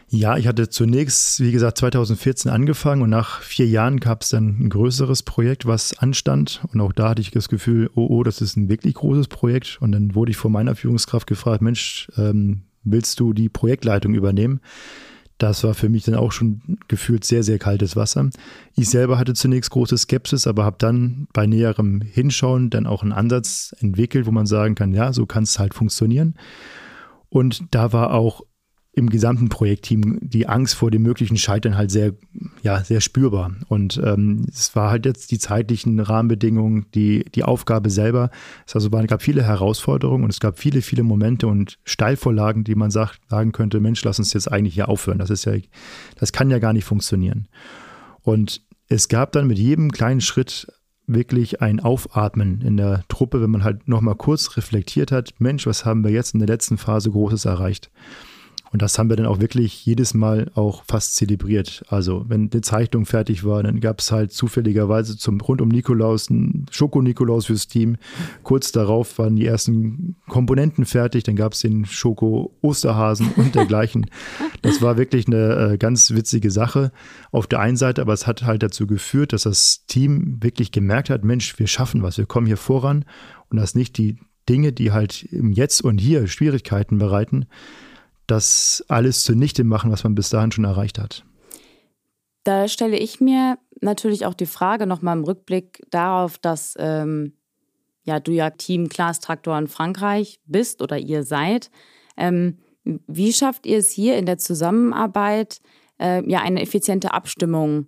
Ja, 0.10 0.38
ich 0.38 0.48
hatte 0.48 0.70
zunächst, 0.70 1.40
wie 1.40 1.52
gesagt, 1.52 1.78
2014 1.78 2.50
angefangen 2.50 3.04
und 3.04 3.12
nach 3.12 3.42
vier 3.42 3.68
Jahren 3.68 4.00
gab 4.00 4.24
es 4.24 4.30
dann 4.30 4.58
ein 4.60 4.70
größeres 4.72 5.22
Projekt, 5.22 5.68
was 5.68 6.00
anstand. 6.00 6.64
Und 6.74 6.82
auch 6.82 6.92
da 6.92 7.10
hatte 7.10 7.22
ich 7.22 7.30
das 7.30 7.48
Gefühl, 7.48 7.92
oh, 7.94 8.08
oh, 8.10 8.24
das 8.24 8.42
ist 8.42 8.58
ein 8.58 8.70
wirklich 8.70 8.96
großes 8.96 9.28
Projekt. 9.28 9.78
Und 9.82 9.92
dann 9.92 10.16
wurde 10.16 10.32
ich 10.32 10.38
von 10.38 10.52
meiner 10.52 10.76
Führungskraft 10.76 11.28
gefragt, 11.28 11.62
Mensch, 11.62 12.08
ähm, 12.18 12.64
willst 12.84 13.20
du 13.20 13.34
die 13.34 13.50
Projektleitung 13.50 14.16
übernehmen? 14.16 14.62
Das 15.38 15.64
war 15.64 15.74
für 15.74 15.90
mich 15.90 16.04
dann 16.04 16.16
auch 16.16 16.32
schon 16.32 16.78
gefühlt 16.88 17.26
sehr, 17.26 17.44
sehr 17.44 17.60
kaltes 17.60 17.96
Wasser. 17.96 18.30
Ich 18.76 18.90
selber 18.90 19.18
hatte 19.18 19.34
zunächst 19.34 19.72
große 19.72 19.98
Skepsis, 19.98 20.48
aber 20.48 20.64
habe 20.64 20.78
dann 20.80 21.28
bei 21.34 21.48
näherem 21.48 22.02
Hinschauen 22.02 22.70
dann 22.70 22.86
auch 22.86 23.02
einen 23.02 23.12
Ansatz 23.12 23.76
entwickelt, 23.80 24.26
wo 24.26 24.32
man 24.32 24.46
sagen 24.46 24.76
kann, 24.76 24.94
ja, 24.94 25.12
so 25.12 25.26
kann 25.26 25.44
es 25.44 25.60
halt 25.60 25.74
funktionieren. 25.74 26.36
Und 27.30 27.64
da 27.72 27.94
war 27.94 28.14
auch 28.14 28.42
im 28.94 29.10
gesamten 29.10 29.50
Projektteam 29.50 30.20
die 30.22 30.48
Angst 30.48 30.76
vor 30.76 30.92
dem 30.92 31.02
möglichen 31.02 31.38
Scheitern 31.38 31.76
halt 31.76 31.90
sehr, 31.90 32.14
ja, 32.64 32.82
sehr 32.82 33.02
spürbar. 33.02 33.52
Und 33.68 34.02
ähm, 34.04 34.46
es 34.50 34.74
war 34.74 34.90
halt 34.90 35.06
jetzt 35.06 35.32
die 35.32 35.38
zeitlichen 35.38 36.00
Rahmenbedingungen, 36.00 36.86
die, 36.96 37.26
die 37.36 37.44
Aufgabe 37.44 37.90
selber. 37.90 38.32
Es 38.66 38.74
also 38.74 38.90
waren, 38.94 39.06
gab 39.06 39.22
viele 39.22 39.44
Herausforderungen 39.44 40.24
und 40.24 40.30
es 40.30 40.40
gab 40.40 40.58
viele, 40.58 40.82
viele 40.82 41.04
Momente 41.04 41.48
und 41.48 41.78
Steilvorlagen, 41.84 42.64
die 42.64 42.76
man 42.76 42.90
sagt, 42.90 43.20
sagen 43.30 43.52
könnte, 43.52 43.82
Mensch, 43.82 44.02
lass 44.06 44.18
uns 44.18 44.32
jetzt 44.32 44.50
eigentlich 44.50 44.76
hier 44.76 44.88
aufhören. 44.88 45.18
Das 45.18 45.30
ist 45.30 45.44
ja, 45.44 45.54
das 46.18 46.32
kann 46.32 46.50
ja 46.50 46.60
gar 46.60 46.72
nicht 46.72 46.86
funktionieren. 46.86 47.50
Und 48.22 48.62
es 48.88 49.10
gab 49.10 49.34
dann 49.34 49.48
mit 49.48 49.60
jedem 49.60 49.92
kleinen 49.92 50.22
Schritt 50.22 50.68
wirklich 51.06 51.62
ein 51.62 51.82
Aufatmen 51.82 52.62
in 52.62 52.78
der 52.78 53.04
Truppe, 53.10 53.42
wenn 53.42 53.52
man 53.52 53.66
halt 53.66 53.90
nochmal 53.90 54.16
kurz 54.16 54.56
reflektiert 54.56 55.12
hat, 55.12 55.34
Mensch, 55.38 55.68
was 55.68 55.84
haben 55.84 56.06
wir 56.06 56.12
jetzt 56.12 56.34
in 56.34 56.40
der 56.40 56.48
letzten 56.48 56.78
Phase 56.78 57.12
Großes 57.12 57.44
erreicht? 57.44 57.92
Und 58.74 58.82
das 58.82 58.98
haben 58.98 59.08
wir 59.08 59.16
dann 59.16 59.28
auch 59.28 59.40
wirklich 59.40 59.86
jedes 59.86 60.16
Mal 60.16 60.52
auch 60.56 60.84
fast 60.88 61.16
zelebriert. 61.16 61.84
Also 61.90 62.26
wenn 62.28 62.50
eine 62.52 62.62
Zeichnung 62.62 63.06
fertig 63.06 63.46
war, 63.46 63.62
dann 63.62 63.80
gab 63.80 64.00
es 64.00 64.12
halt 64.12 64.32
zufälligerweise 64.32 65.16
zum 65.16 65.40
rund 65.42 65.62
um 65.62 65.70
Nikolaus 65.70 66.32
einen 66.32 66.66
Schoko-Nikolaus 66.72 67.46
fürs 67.46 67.68
Team. 67.68 67.98
Kurz 68.42 68.72
darauf 68.72 69.20
waren 69.20 69.36
die 69.36 69.46
ersten 69.46 70.16
Komponenten 70.28 70.86
fertig, 70.86 71.24
dann 71.24 71.36
gab 71.36 71.54
es 71.54 71.60
den 71.60 71.86
Schoko-Osterhasen 71.86 73.34
und 73.36 73.54
dergleichen. 73.54 74.08
das 74.64 74.82
war 74.82 74.98
wirklich 74.98 75.28
eine 75.28 75.74
äh, 75.74 75.78
ganz 75.78 76.10
witzige 76.10 76.50
Sache 76.50 76.92
auf 77.32 77.46
der 77.46 77.60
einen 77.60 77.78
Seite, 77.78 78.02
aber 78.02 78.14
es 78.14 78.26
hat 78.26 78.42
halt 78.42 78.64
dazu 78.64 78.88
geführt, 78.88 79.34
dass 79.34 79.44
das 79.44 79.86
Team 79.86 80.40
wirklich 80.42 80.72
gemerkt 80.72 81.12
hat, 81.12 81.24
Mensch, 81.24 81.60
wir 81.60 81.68
schaffen 81.68 82.02
was, 82.02 82.18
wir 82.18 82.26
kommen 82.26 82.48
hier 82.48 82.58
voran 82.58 83.06
und 83.50 83.58
das 83.58 83.76
nicht 83.76 84.00
die 84.00 84.18
Dinge, 84.50 84.74
die 84.74 84.92
halt 84.92 85.24
im 85.26 85.52
Jetzt 85.52 85.84
und 85.84 86.00
Hier 86.00 86.26
Schwierigkeiten 86.26 86.98
bereiten, 86.98 87.46
das 88.28 88.84
alles 88.88 89.24
zunichte 89.24 89.64
machen, 89.64 89.92
was 89.92 90.04
man 90.04 90.16
bis 90.16 90.30
dahin 90.30 90.52
schon 90.52 90.66
erreicht 90.66 91.00
hat? 91.00 91.26
Da 92.44 92.68
stelle 92.68 92.98
ich 92.98 93.22
mir 93.22 93.58
natürlich 93.82 94.26
auch 94.26 94.34
die 94.34 94.46
Frage 94.46 94.86
nochmal 94.86 95.18
im 95.18 95.24
Rückblick 95.24 95.82
darauf, 95.90 96.38
dass 96.38 96.76
ähm, 96.78 97.34
ja, 98.04 98.20
du 98.20 98.32
ja 98.32 98.50
Team 98.50 98.90
Klaas 98.90 99.20
Traktor 99.20 99.58
in 99.58 99.68
Frankreich 99.68 100.40
bist 100.46 100.82
oder 100.82 100.98
ihr 100.98 101.24
seid. 101.24 101.72
Ähm, 102.18 102.60
wie 102.84 103.32
schafft 103.32 103.66
ihr 103.66 103.78
es 103.78 103.92
hier 103.92 104.18
in 104.18 104.26
der 104.26 104.38
Zusammenarbeit, 104.38 105.62
äh, 106.00 106.30
ja, 106.30 106.42
eine 106.42 106.62
effiziente 106.62 107.14
Abstimmung 107.14 107.88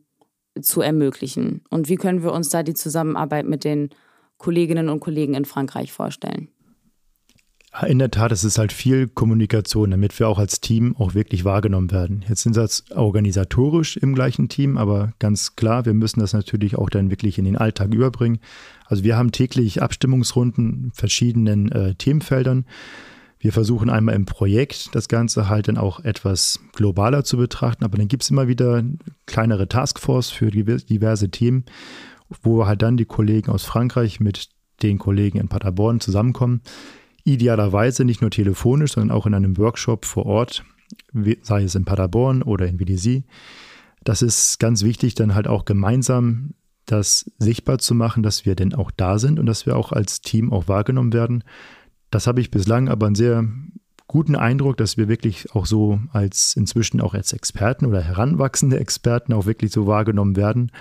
zu 0.62 0.82
ermöglichen? 0.82 1.63
Und 1.70 1.89
wie 1.89 1.98
können 1.98 2.24
wir 2.24 2.32
uns 2.32 2.50
da 2.50 2.63
die 2.63 2.74
Zusammenarbeit 2.74 3.46
mit 3.46 3.65
den 3.65 3.89
Kolleginnen 4.38 4.89
und 4.89 5.02
Kollegen 5.02 5.34
in 5.34 5.45
Frankreich 5.45 5.91
vorstellen? 5.91 6.50
In 7.84 8.00
der 8.00 8.10
Tat, 8.10 8.32
es 8.32 8.46
ist 8.46 8.58
halt 8.58 8.72
viel 8.72 9.08
Kommunikation, 9.08 9.92
damit 9.92 10.18
wir 10.18 10.30
auch 10.30 10.40
als 10.40 10.62
Team 10.62 10.96
auch 10.98 11.14
wirklich 11.14 11.44
wahrgenommen 11.44 11.92
werden. 11.92 12.24
Jetzt 12.30 12.44
sind 12.44 12.56
wir 12.56 12.70
organisatorisch 12.96 13.98
im 13.98 14.16
gleichen 14.16 14.48
Team, 14.48 14.78
aber 14.78 15.12
ganz 15.20 15.58
klar, 15.58 15.86
wir 15.86 15.94
müssen 15.94 16.22
das 16.22 16.32
natürlich 16.32 16.78
auch 16.78 16.90
dann 16.90 17.10
wirklich 17.10 17.38
in 17.38 17.44
den 17.44 17.58
Alltag 17.58 17.94
überbringen. 17.94 18.40
Also 18.86 19.04
wir 19.04 19.18
haben 19.18 19.34
täglich 19.34 19.82
Abstimmungsrunden 19.82 20.92
verschiedenen 20.94 21.70
äh, 21.72 21.96
Themenfeldern. 21.96 22.66
Wir 23.40 23.52
versuchen 23.52 23.90
einmal 23.90 24.16
im 24.16 24.26
Projekt 24.26 24.96
das 24.96 25.10
Ganze 25.10 25.50
halt 25.50 25.68
dann 25.68 25.78
auch 25.78 26.00
etwas 26.00 26.62
globaler 26.74 27.26
zu 27.26 27.36
betrachten, 27.36 27.84
aber 27.84 27.98
dann 27.98 28.08
gibt 28.08 28.24
es 28.24 28.30
immer 28.30 28.48
wieder 28.48 28.84
kleinere 29.26 29.68
Taskforce 29.68 30.30
für 30.30 30.50
diverse 30.50 31.30
Themen, 31.30 31.66
wo 32.42 32.66
halt 32.66 32.82
dann 32.82 32.96
die 32.96 33.06
Kollegen 33.06 33.52
aus 33.52 33.66
Frankreich 33.66 34.22
mit 34.22 34.48
den 34.82 34.98
Kollegen 34.98 35.40
in 35.40 35.50
Paderborn 35.50 36.00
zusammenkommen 36.00 36.62
Idealerweise 37.26 38.06
nicht 38.06 38.22
nur 38.22 38.32
telefonisch, 38.32 38.94
sondern 38.94 39.16
auch 39.16 39.26
in 39.26 39.34
einem 39.34 39.58
Workshop 39.58 40.06
vor 40.06 40.26
Ort, 40.26 40.64
sei 41.42 41.64
es 41.64 41.76
in 41.76 41.84
Paderborn 41.84 42.42
oder 42.42 42.68
in 42.68 42.78
Vélizy. 42.78 43.24
Das 44.04 44.22
ist 44.22 44.60
ganz 44.60 44.84
wichtig, 44.84 45.16
dann 45.16 45.36
halt 45.36 45.48
auch 45.48 45.66
gemeinsam 45.66 46.54
das 46.86 47.32
sichtbar 47.40 47.80
zu 47.80 47.96
machen, 47.96 48.22
dass 48.22 48.46
wir 48.46 48.56
denn 48.56 48.76
auch 48.76 48.92
da 48.92 49.18
sind 49.18 49.40
und 49.40 49.48
dass 49.48 49.66
wir 49.66 49.76
auch 49.76 49.92
als 49.92 50.22
Team 50.22 50.54
auch 50.54 50.68
wahrgenommen 50.68 51.14
werden. 51.14 51.44
Das 52.12 52.28
habe 52.28 52.42
ich 52.42 52.52
bislang 52.52 52.88
aber 52.88 53.08
einen 53.08 53.16
sehr 53.16 53.44
guten 54.08 54.36
Eindruck, 54.36 54.78
dass 54.78 54.96
wir 54.96 55.08
wirklich 55.08 55.56
auch 55.56 55.66
so 55.66 56.00
als 56.12 56.56
inzwischen 56.56 57.02
auch 57.02 57.16
als 57.16 57.34
Experten 57.34 57.88
oder 57.88 58.02
heranwachsende 58.02 58.80
Experten 58.80 59.34
auch 59.34 59.48
wirklich 59.48 59.72
so 59.72 59.88
wahrgenommen 59.88 60.36
werden 60.36 60.72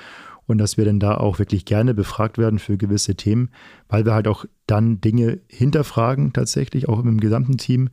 und 0.46 0.58
dass 0.58 0.76
wir 0.76 0.84
dann 0.84 1.00
da 1.00 1.16
auch 1.16 1.38
wirklich 1.38 1.64
gerne 1.64 1.94
befragt 1.94 2.38
werden 2.38 2.58
für 2.58 2.76
gewisse 2.76 3.14
Themen, 3.14 3.50
weil 3.88 4.04
wir 4.04 4.14
halt 4.14 4.28
auch 4.28 4.44
dann 4.66 5.00
Dinge 5.00 5.40
hinterfragen 5.48 6.32
tatsächlich, 6.32 6.88
auch 6.88 7.02
im 7.04 7.20
gesamten 7.20 7.58
Team, 7.58 7.90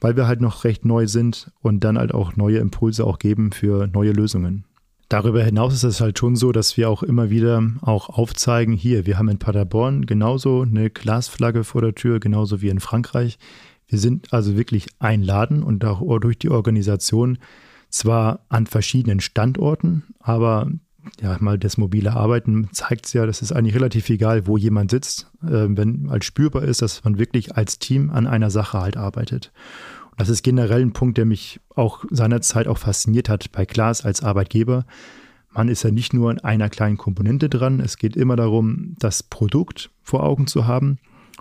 weil 0.00 0.16
wir 0.16 0.26
halt 0.26 0.40
noch 0.40 0.64
recht 0.64 0.84
neu 0.84 1.06
sind 1.06 1.52
und 1.60 1.84
dann 1.84 1.98
halt 1.98 2.14
auch 2.14 2.36
neue 2.36 2.58
Impulse 2.58 3.06
auch 3.06 3.18
geben 3.18 3.52
für 3.52 3.86
neue 3.86 4.12
Lösungen. 4.12 4.64
Darüber 5.10 5.42
hinaus 5.42 5.74
ist 5.74 5.82
es 5.82 6.00
halt 6.00 6.18
schon 6.20 6.36
so, 6.36 6.52
dass 6.52 6.76
wir 6.76 6.88
auch 6.88 7.02
immer 7.02 7.30
wieder 7.30 7.62
auch 7.80 8.08
aufzeigen, 8.08 8.74
hier, 8.74 9.06
wir 9.06 9.18
haben 9.18 9.28
in 9.28 9.38
Paderborn 9.38 10.06
genauso 10.06 10.62
eine 10.62 10.88
Glasflagge 10.88 11.64
vor 11.64 11.82
der 11.82 11.96
Tür, 11.96 12.20
genauso 12.20 12.62
wie 12.62 12.68
in 12.68 12.78
Frankreich. 12.78 13.38
Wir 13.88 13.98
sind 13.98 14.32
also 14.32 14.56
wirklich 14.56 14.86
ein 15.00 15.22
Laden 15.22 15.64
und 15.64 15.84
auch 15.84 16.00
durch 16.20 16.38
die 16.38 16.48
Organisation 16.48 17.38
zwar 17.88 18.46
an 18.48 18.66
verschiedenen 18.68 19.18
Standorten, 19.18 20.04
aber 20.20 20.70
ja, 21.20 21.36
mal 21.40 21.58
das 21.58 21.76
mobile 21.76 22.12
Arbeiten 22.12 22.68
zeigt 22.72 23.06
es 23.06 23.12
ja, 23.12 23.26
das 23.26 23.42
ist 23.42 23.52
eigentlich 23.52 23.74
relativ 23.74 24.08
egal, 24.10 24.46
wo 24.46 24.56
jemand 24.56 24.90
sitzt, 24.90 25.30
äh, 25.42 25.66
wenn 25.68 26.10
halt 26.10 26.24
spürbar 26.24 26.62
ist, 26.62 26.82
dass 26.82 27.04
man 27.04 27.18
wirklich 27.18 27.56
als 27.56 27.78
Team 27.78 28.10
an 28.10 28.26
einer 28.26 28.50
Sache 28.50 28.80
halt 28.80 28.96
arbeitet. 28.96 29.52
Und 30.10 30.20
das 30.20 30.28
ist 30.28 30.42
generell 30.42 30.82
ein 30.82 30.92
Punkt, 30.92 31.18
der 31.18 31.26
mich 31.26 31.60
auch 31.74 32.04
seinerzeit 32.10 32.68
auch 32.68 32.78
fasziniert 32.78 33.28
hat 33.28 33.52
bei 33.52 33.66
Klaas 33.66 34.04
als 34.04 34.22
Arbeitgeber. 34.22 34.84
Man 35.52 35.68
ist 35.68 35.82
ja 35.82 35.90
nicht 35.90 36.12
nur 36.14 36.30
an 36.30 36.38
einer 36.38 36.68
kleinen 36.68 36.96
Komponente 36.96 37.48
dran, 37.48 37.80
es 37.80 37.96
geht 37.96 38.16
immer 38.16 38.36
darum, 38.36 38.94
das 38.98 39.22
Produkt 39.22 39.90
vor 40.02 40.22
Augen 40.22 40.46
zu 40.46 40.66
haben 40.66 40.98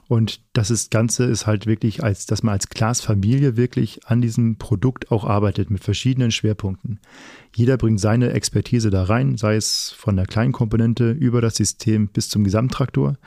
und 0.10 0.42
das 0.54 0.72
ist, 0.72 0.90
Ganze 0.90 1.26
ist 1.26 1.46
halt 1.46 1.68
wirklich, 1.68 2.04
als 2.04 2.26
dass 2.26 2.42
man 2.42 2.54
als 2.54 2.70
Glasfamilie 2.70 3.58
wirklich 3.58 4.08
an 4.08 4.22
diesem 4.22 4.58
Produkt 4.58 5.12
auch 5.12 5.24
arbeitet 5.24 5.70
mit 5.70 5.84
verschiedenen 5.84 6.32
Schwerpunkten. 6.32 7.00
Jeder 7.56 7.78
bringt 7.78 8.00
seine 8.00 8.32
Expertise 8.32 8.90
da 8.90 9.04
rein, 9.04 9.38
sei 9.38 9.56
es 9.56 9.94
von 9.96 10.16
der 10.16 10.26
kleinen 10.26 10.52
Komponente 10.52 11.12
über 11.12 11.42
das 11.42 11.58
System 11.58 12.08
bis 12.08 12.28
zum 12.28 12.44
Gesamttraktor. 12.44 13.18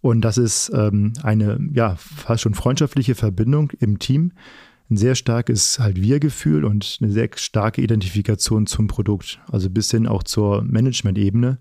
Und 0.00 0.22
das 0.22 0.36
ist 0.36 0.72
ähm, 0.74 1.12
eine 1.22 1.60
ja 1.72 1.94
fast 1.94 2.42
schon 2.42 2.54
freundschaftliche 2.54 3.14
Verbindung 3.14 3.70
im 3.78 4.00
Team. 4.00 4.32
Ein 4.90 4.96
sehr 4.96 5.14
starkes 5.14 5.78
halt 5.78 6.02
Wir-Gefühl 6.02 6.64
und 6.64 6.98
eine 7.00 7.12
sehr 7.12 7.30
starke 7.36 7.82
Identifikation 7.82 8.66
zum 8.66 8.88
Produkt, 8.88 9.38
also 9.46 9.70
bis 9.70 9.92
hin 9.92 10.08
auch 10.08 10.24
zur 10.24 10.64
Management-Ebene. 10.64 11.58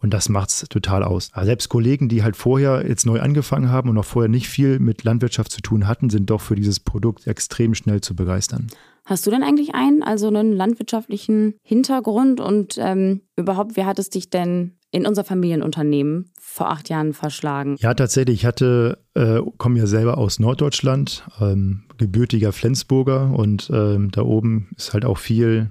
Und 0.00 0.14
das 0.14 0.28
macht 0.28 0.48
es 0.48 0.66
total 0.68 1.02
aus. 1.02 1.30
Also 1.32 1.46
selbst 1.46 1.68
Kollegen, 1.68 2.08
die 2.08 2.22
halt 2.22 2.36
vorher 2.36 2.86
jetzt 2.86 3.06
neu 3.06 3.20
angefangen 3.20 3.70
haben 3.70 3.88
und 3.90 3.96
noch 3.96 4.04
vorher 4.04 4.28
nicht 4.28 4.48
viel 4.48 4.78
mit 4.78 5.04
Landwirtschaft 5.04 5.52
zu 5.52 5.60
tun 5.60 5.86
hatten, 5.86 6.10
sind 6.10 6.30
doch 6.30 6.40
für 6.40 6.54
dieses 6.54 6.80
Produkt 6.80 7.26
extrem 7.26 7.74
schnell 7.74 8.00
zu 8.00 8.14
begeistern. 8.16 8.68
Hast 9.04 9.26
du 9.26 9.30
denn 9.30 9.42
eigentlich 9.42 9.74
einen, 9.74 10.02
also 10.02 10.28
einen 10.28 10.52
landwirtschaftlichen 10.52 11.54
Hintergrund 11.62 12.40
und 12.40 12.76
ähm, 12.78 13.22
überhaupt, 13.36 13.76
wie 13.76 13.84
hat 13.84 13.98
es 13.98 14.10
dich 14.10 14.30
denn 14.30 14.76
in 14.92 15.06
unser 15.06 15.24
Familienunternehmen 15.24 16.32
vor 16.38 16.70
acht 16.70 16.88
Jahren 16.88 17.12
verschlagen? 17.12 17.76
Ja, 17.78 17.94
tatsächlich. 17.94 18.40
Ich 18.40 18.46
hatte, 18.46 18.98
äh, 19.14 19.40
komme 19.56 19.78
ja 19.78 19.86
selber 19.86 20.18
aus 20.18 20.38
Norddeutschland, 20.38 21.24
ähm, 21.40 21.84
gebürtiger 21.96 22.52
Flensburger 22.52 23.32
und 23.32 23.70
ähm, 23.72 24.10
da 24.10 24.22
oben 24.22 24.70
ist 24.76 24.92
halt 24.92 25.04
auch 25.04 25.18
viel 25.18 25.70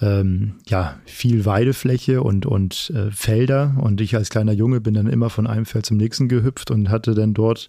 ähm, 0.00 0.54
ja, 0.68 0.96
viel 1.06 1.44
Weidefläche 1.44 2.22
und, 2.22 2.46
und 2.46 2.92
äh, 2.94 3.10
Felder. 3.10 3.76
Und 3.80 4.00
ich 4.00 4.14
als 4.14 4.30
kleiner 4.30 4.52
Junge 4.52 4.80
bin 4.80 4.94
dann 4.94 5.08
immer 5.08 5.30
von 5.30 5.46
einem 5.46 5.66
Feld 5.66 5.86
zum 5.86 5.96
nächsten 5.96 6.28
gehüpft 6.28 6.70
und 6.70 6.88
hatte 6.88 7.14
dann 7.14 7.34
dort, 7.34 7.68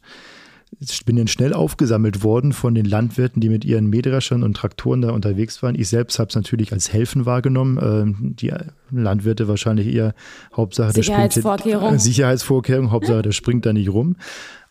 bin 1.07 1.15
dann 1.15 1.27
schnell 1.27 1.53
aufgesammelt 1.53 2.23
worden 2.23 2.53
von 2.53 2.75
den 2.75 2.85
Landwirten, 2.85 3.41
die 3.41 3.49
mit 3.49 3.65
ihren 3.65 3.87
Mähdreschern 3.87 4.43
und 4.43 4.55
Traktoren 4.55 5.01
da 5.01 5.09
unterwegs 5.09 5.63
waren. 5.63 5.73
Ich 5.73 5.89
selbst 5.89 6.19
habe 6.19 6.29
es 6.29 6.35
natürlich 6.35 6.71
als 6.71 6.93
Helfen 6.93 7.25
wahrgenommen. 7.25 7.79
Ähm, 7.81 8.35
die 8.35 8.53
Landwirte 8.91 9.47
wahrscheinlich 9.47 9.87
eher 9.87 10.13
Hauptsache 10.55 10.93
der 10.93 11.03
Sicherheitsvorkehrung. 11.03 11.95
Äh, 11.95 11.99
Sicherheitsvorkehrung, 11.99 12.91
Hauptsache 12.91 13.23
der 13.23 13.31
springt 13.31 13.65
da 13.65 13.73
nicht 13.73 13.89
rum. 13.89 14.17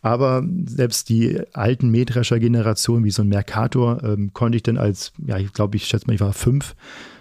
Aber 0.01 0.45
selbst 0.67 1.09
die 1.09 1.41
alten 1.55 1.91
Mähdrescher-Generationen, 1.91 3.03
wie 3.03 3.11
so 3.11 3.23
ein 3.23 3.29
Mercator, 3.29 4.01
ähm, 4.05 4.33
konnte 4.33 4.55
ich 4.55 4.63
dann 4.63 4.77
als, 4.77 5.13
ja, 5.27 5.39
ich 5.39 5.53
glaube, 5.53 5.77
ich 5.77 5.87
schätze 5.87 6.07
mal, 6.07 6.15
ich 6.15 6.21
war 6.21 6.33
fünf, 6.33 6.77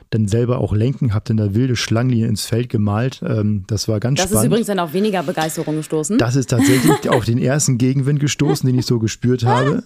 dann 0.10 0.28
selber 0.28 0.60
auch 0.60 0.74
lenken, 0.74 1.14
habe 1.14 1.26
dann 1.28 1.38
da 1.38 1.54
wilde 1.54 1.76
Schlangenlinien 1.76 2.30
ins 2.30 2.46
Feld 2.46 2.70
gemalt. 2.70 3.22
Ähm, 3.26 3.66
das 3.68 3.88
war 3.88 4.00
ganz 4.00 4.18
das 4.18 4.30
spannend. 4.30 4.36
Das 4.36 4.44
ist 4.44 4.48
übrigens 4.48 4.68
dann 4.68 4.80
auf 4.80 4.94
weniger 4.94 5.24
Begeisterung 5.24 5.76
gestoßen. 5.76 6.18
Das 6.18 6.36
ist 6.36 6.50
tatsächlich 6.50 7.10
auf 7.10 7.26
den 7.26 7.38
ersten 7.38 7.78
Gegenwind 7.78 8.20
gestoßen, 8.20 8.68
den 8.68 8.78
ich 8.78 8.86
so 8.86 9.00
gespürt 9.00 9.44
habe. 9.46 9.84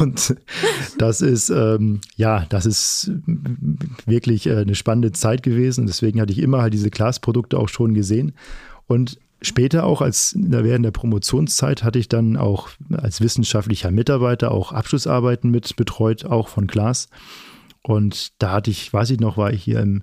Und 0.00 0.36
das 0.98 1.20
ist, 1.20 1.50
ähm, 1.50 2.00
ja, 2.16 2.46
das 2.48 2.66
ist 2.66 3.10
wirklich 4.06 4.46
äh, 4.46 4.58
eine 4.58 4.74
spannende 4.74 5.12
Zeit 5.12 5.42
gewesen. 5.42 5.86
Deswegen 5.86 6.20
hatte 6.20 6.32
ich 6.32 6.38
immer 6.38 6.62
halt 6.62 6.74
diese 6.74 6.90
Glasprodukte 6.90 7.58
auch 7.58 7.68
schon 7.68 7.94
gesehen. 7.94 8.32
Und 8.86 9.18
Später 9.44 9.86
auch 9.86 10.02
als 10.02 10.36
während 10.38 10.84
der 10.84 10.92
Promotionszeit 10.92 11.82
hatte 11.82 11.98
ich 11.98 12.08
dann 12.08 12.36
auch 12.36 12.68
als 12.92 13.20
wissenschaftlicher 13.20 13.90
Mitarbeiter 13.90 14.52
auch 14.52 14.70
Abschlussarbeiten 14.70 15.50
mit 15.50 15.74
betreut, 15.74 16.24
auch 16.24 16.46
von 16.46 16.68
Glas. 16.68 17.08
Und 17.82 18.40
da 18.40 18.52
hatte 18.52 18.70
ich, 18.70 18.92
weiß 18.92 19.10
ich 19.10 19.20
noch, 19.20 19.36
war 19.36 19.52
ich 19.52 19.62
hier 19.62 19.80
im, 19.80 20.02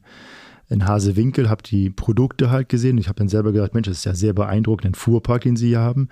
in 0.67 0.85
Hasewinkel, 0.85 1.49
habe 1.49 1.63
die 1.63 1.89
Produkte 1.89 2.51
halt 2.51 2.69
gesehen. 2.69 2.97
Ich 2.97 3.07
habe 3.07 3.17
dann 3.17 3.29
selber 3.29 3.51
gedacht, 3.51 3.73
Mensch, 3.73 3.87
das 3.87 3.99
ist 3.99 4.05
ja 4.05 4.15
sehr 4.15 4.33
beeindruckend, 4.33 4.85
den 4.85 4.95
Fuhrpark, 4.95 5.41
den 5.41 5.55
Sie 5.55 5.69
hier 5.69 5.79
haben. 5.79 6.09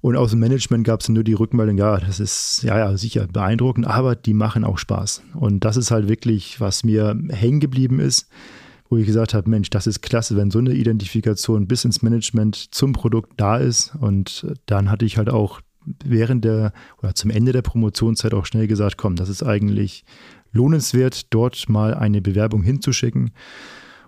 Und 0.00 0.16
aus 0.16 0.30
dem 0.30 0.40
Management 0.40 0.86
gab 0.86 1.00
es 1.00 1.08
nur 1.08 1.24
die 1.24 1.32
Rückmeldung, 1.32 1.78
ja, 1.78 1.96
das 1.98 2.20
ist 2.20 2.62
ja, 2.62 2.78
ja 2.78 2.96
sicher 2.96 3.26
beeindruckend, 3.26 3.86
aber 3.86 4.14
die 4.14 4.34
machen 4.34 4.64
auch 4.64 4.78
Spaß. 4.78 5.22
Und 5.34 5.64
das 5.64 5.76
ist 5.76 5.90
halt 5.90 6.08
wirklich, 6.08 6.60
was 6.60 6.84
mir 6.84 7.18
hängen 7.30 7.60
geblieben 7.60 7.98
ist, 7.98 8.28
wo 8.88 8.98
ich 8.98 9.06
gesagt 9.06 9.34
habe, 9.34 9.50
Mensch, 9.50 9.70
das 9.70 9.86
ist 9.86 10.02
klasse, 10.02 10.36
wenn 10.36 10.50
so 10.50 10.58
eine 10.58 10.74
Identifikation 10.74 11.66
bis 11.66 11.84
ins 11.84 12.02
Management 12.02 12.74
zum 12.74 12.92
Produkt 12.92 13.32
da 13.36 13.56
ist. 13.56 13.94
Und 14.00 14.46
dann 14.66 14.90
hatte 14.90 15.04
ich 15.04 15.18
halt 15.18 15.28
auch 15.28 15.60
während 16.04 16.44
der 16.44 16.72
oder 16.98 17.14
zum 17.14 17.30
Ende 17.30 17.52
der 17.52 17.62
Promotionszeit 17.62 18.34
auch 18.34 18.46
schnell 18.46 18.66
gesagt, 18.66 18.96
komm, 18.96 19.16
das 19.16 19.28
ist 19.28 19.42
eigentlich 19.42 20.04
lohnenswert, 20.56 21.32
dort 21.32 21.68
mal 21.68 21.94
eine 21.94 22.20
Bewerbung 22.20 22.62
hinzuschicken. 22.62 23.30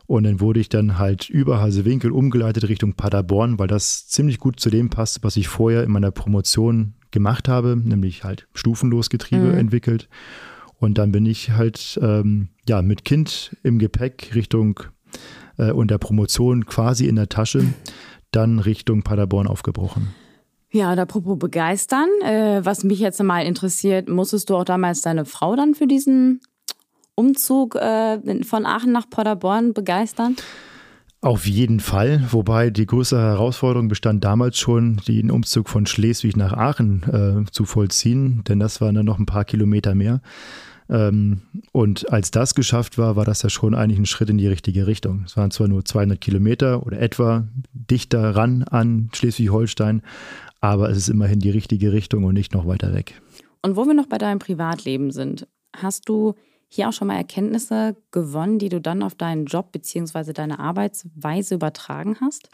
Und 0.06 0.24
dann 0.24 0.40
wurde 0.40 0.58
ich 0.58 0.70
dann 0.70 0.98
halt 0.98 1.28
über 1.28 1.60
Hasewinkel 1.60 2.10
umgeleitet 2.10 2.68
Richtung 2.68 2.94
Paderborn, 2.94 3.58
weil 3.58 3.68
das 3.68 4.08
ziemlich 4.08 4.38
gut 4.38 4.58
zu 4.58 4.70
dem 4.70 4.88
passt, 4.88 5.22
was 5.22 5.36
ich 5.36 5.48
vorher 5.48 5.84
in 5.84 5.90
meiner 5.90 6.10
Promotion 6.10 6.94
gemacht 7.10 7.46
habe, 7.46 7.76
nämlich 7.76 8.24
halt 8.24 8.48
stufenlos 8.54 9.10
Getriebe 9.10 9.52
mhm. 9.52 9.58
entwickelt. 9.58 10.08
Und 10.78 10.96
dann 10.96 11.12
bin 11.12 11.26
ich 11.26 11.50
halt 11.50 11.98
ähm, 12.02 12.48
ja 12.66 12.80
mit 12.82 13.04
Kind 13.04 13.56
im 13.62 13.78
Gepäck 13.78 14.34
Richtung 14.34 14.80
äh, 15.58 15.72
und 15.72 15.90
der 15.90 15.98
Promotion 15.98 16.64
quasi 16.64 17.06
in 17.06 17.16
der 17.16 17.28
Tasche 17.28 17.64
dann 18.30 18.60
Richtung 18.60 19.02
Paderborn 19.02 19.46
aufgebrochen. 19.46 20.14
Ja, 20.70 20.92
und 20.92 20.98
apropos 20.98 21.38
begeistern, 21.38 22.08
äh, 22.22 22.60
was 22.62 22.84
mich 22.84 22.98
jetzt 22.98 23.22
mal 23.22 23.40
interessiert, 23.40 24.08
musstest 24.08 24.50
du 24.50 24.56
auch 24.56 24.64
damals 24.64 25.00
deine 25.00 25.24
Frau 25.24 25.56
dann 25.56 25.74
für 25.74 25.86
diesen 25.86 26.40
Umzug 27.14 27.74
äh, 27.74 28.44
von 28.44 28.66
Aachen 28.66 28.92
nach 28.92 29.08
Paderborn 29.08 29.72
begeistern? 29.72 30.36
Auf 31.20 31.46
jeden 31.46 31.80
Fall, 31.80 32.24
wobei 32.30 32.70
die 32.70 32.86
größere 32.86 33.20
Herausforderung 33.20 33.88
bestand 33.88 34.22
damals 34.22 34.56
schon, 34.56 35.00
den 35.08 35.32
Umzug 35.32 35.68
von 35.68 35.84
Schleswig 35.84 36.36
nach 36.36 36.52
Aachen 36.52 37.02
äh, 37.46 37.50
zu 37.50 37.64
vollziehen, 37.64 38.44
denn 38.46 38.60
das 38.60 38.80
waren 38.80 38.94
dann 38.94 39.06
noch 39.06 39.18
ein 39.18 39.26
paar 39.26 39.44
Kilometer 39.44 39.96
mehr. 39.96 40.20
Ähm, 40.88 41.42
und 41.72 42.10
als 42.12 42.30
das 42.30 42.54
geschafft 42.54 42.98
war, 42.98 43.16
war 43.16 43.24
das 43.24 43.42
ja 43.42 43.50
schon 43.50 43.74
eigentlich 43.74 43.98
ein 43.98 44.06
Schritt 44.06 44.30
in 44.30 44.38
die 44.38 44.46
richtige 44.46 44.86
Richtung. 44.86 45.24
Es 45.26 45.36
waren 45.36 45.50
zwar 45.50 45.66
nur 45.66 45.84
200 45.84 46.20
Kilometer 46.20 46.86
oder 46.86 47.00
etwa 47.00 47.48
dichter 47.72 48.36
ran 48.36 48.62
an 48.62 49.10
Schleswig-Holstein, 49.12 50.02
aber 50.60 50.90
es 50.90 50.98
ist 50.98 51.08
immerhin 51.08 51.38
die 51.40 51.50
richtige 51.50 51.92
Richtung 51.92 52.24
und 52.24 52.34
nicht 52.34 52.52
noch 52.54 52.66
weiter 52.66 52.92
weg. 52.94 53.20
Und 53.62 53.76
wo 53.76 53.86
wir 53.86 53.94
noch 53.94 54.06
bei 54.06 54.18
deinem 54.18 54.38
Privatleben 54.38 55.10
sind, 55.10 55.46
hast 55.74 56.08
du 56.08 56.34
hier 56.68 56.88
auch 56.88 56.92
schon 56.92 57.08
mal 57.08 57.16
Erkenntnisse 57.16 57.96
gewonnen, 58.10 58.58
die 58.58 58.68
du 58.68 58.80
dann 58.80 59.02
auf 59.02 59.14
deinen 59.14 59.46
Job 59.46 59.72
bzw. 59.72 60.32
deine 60.32 60.58
Arbeitsweise 60.58 61.54
übertragen 61.54 62.16
hast? 62.20 62.50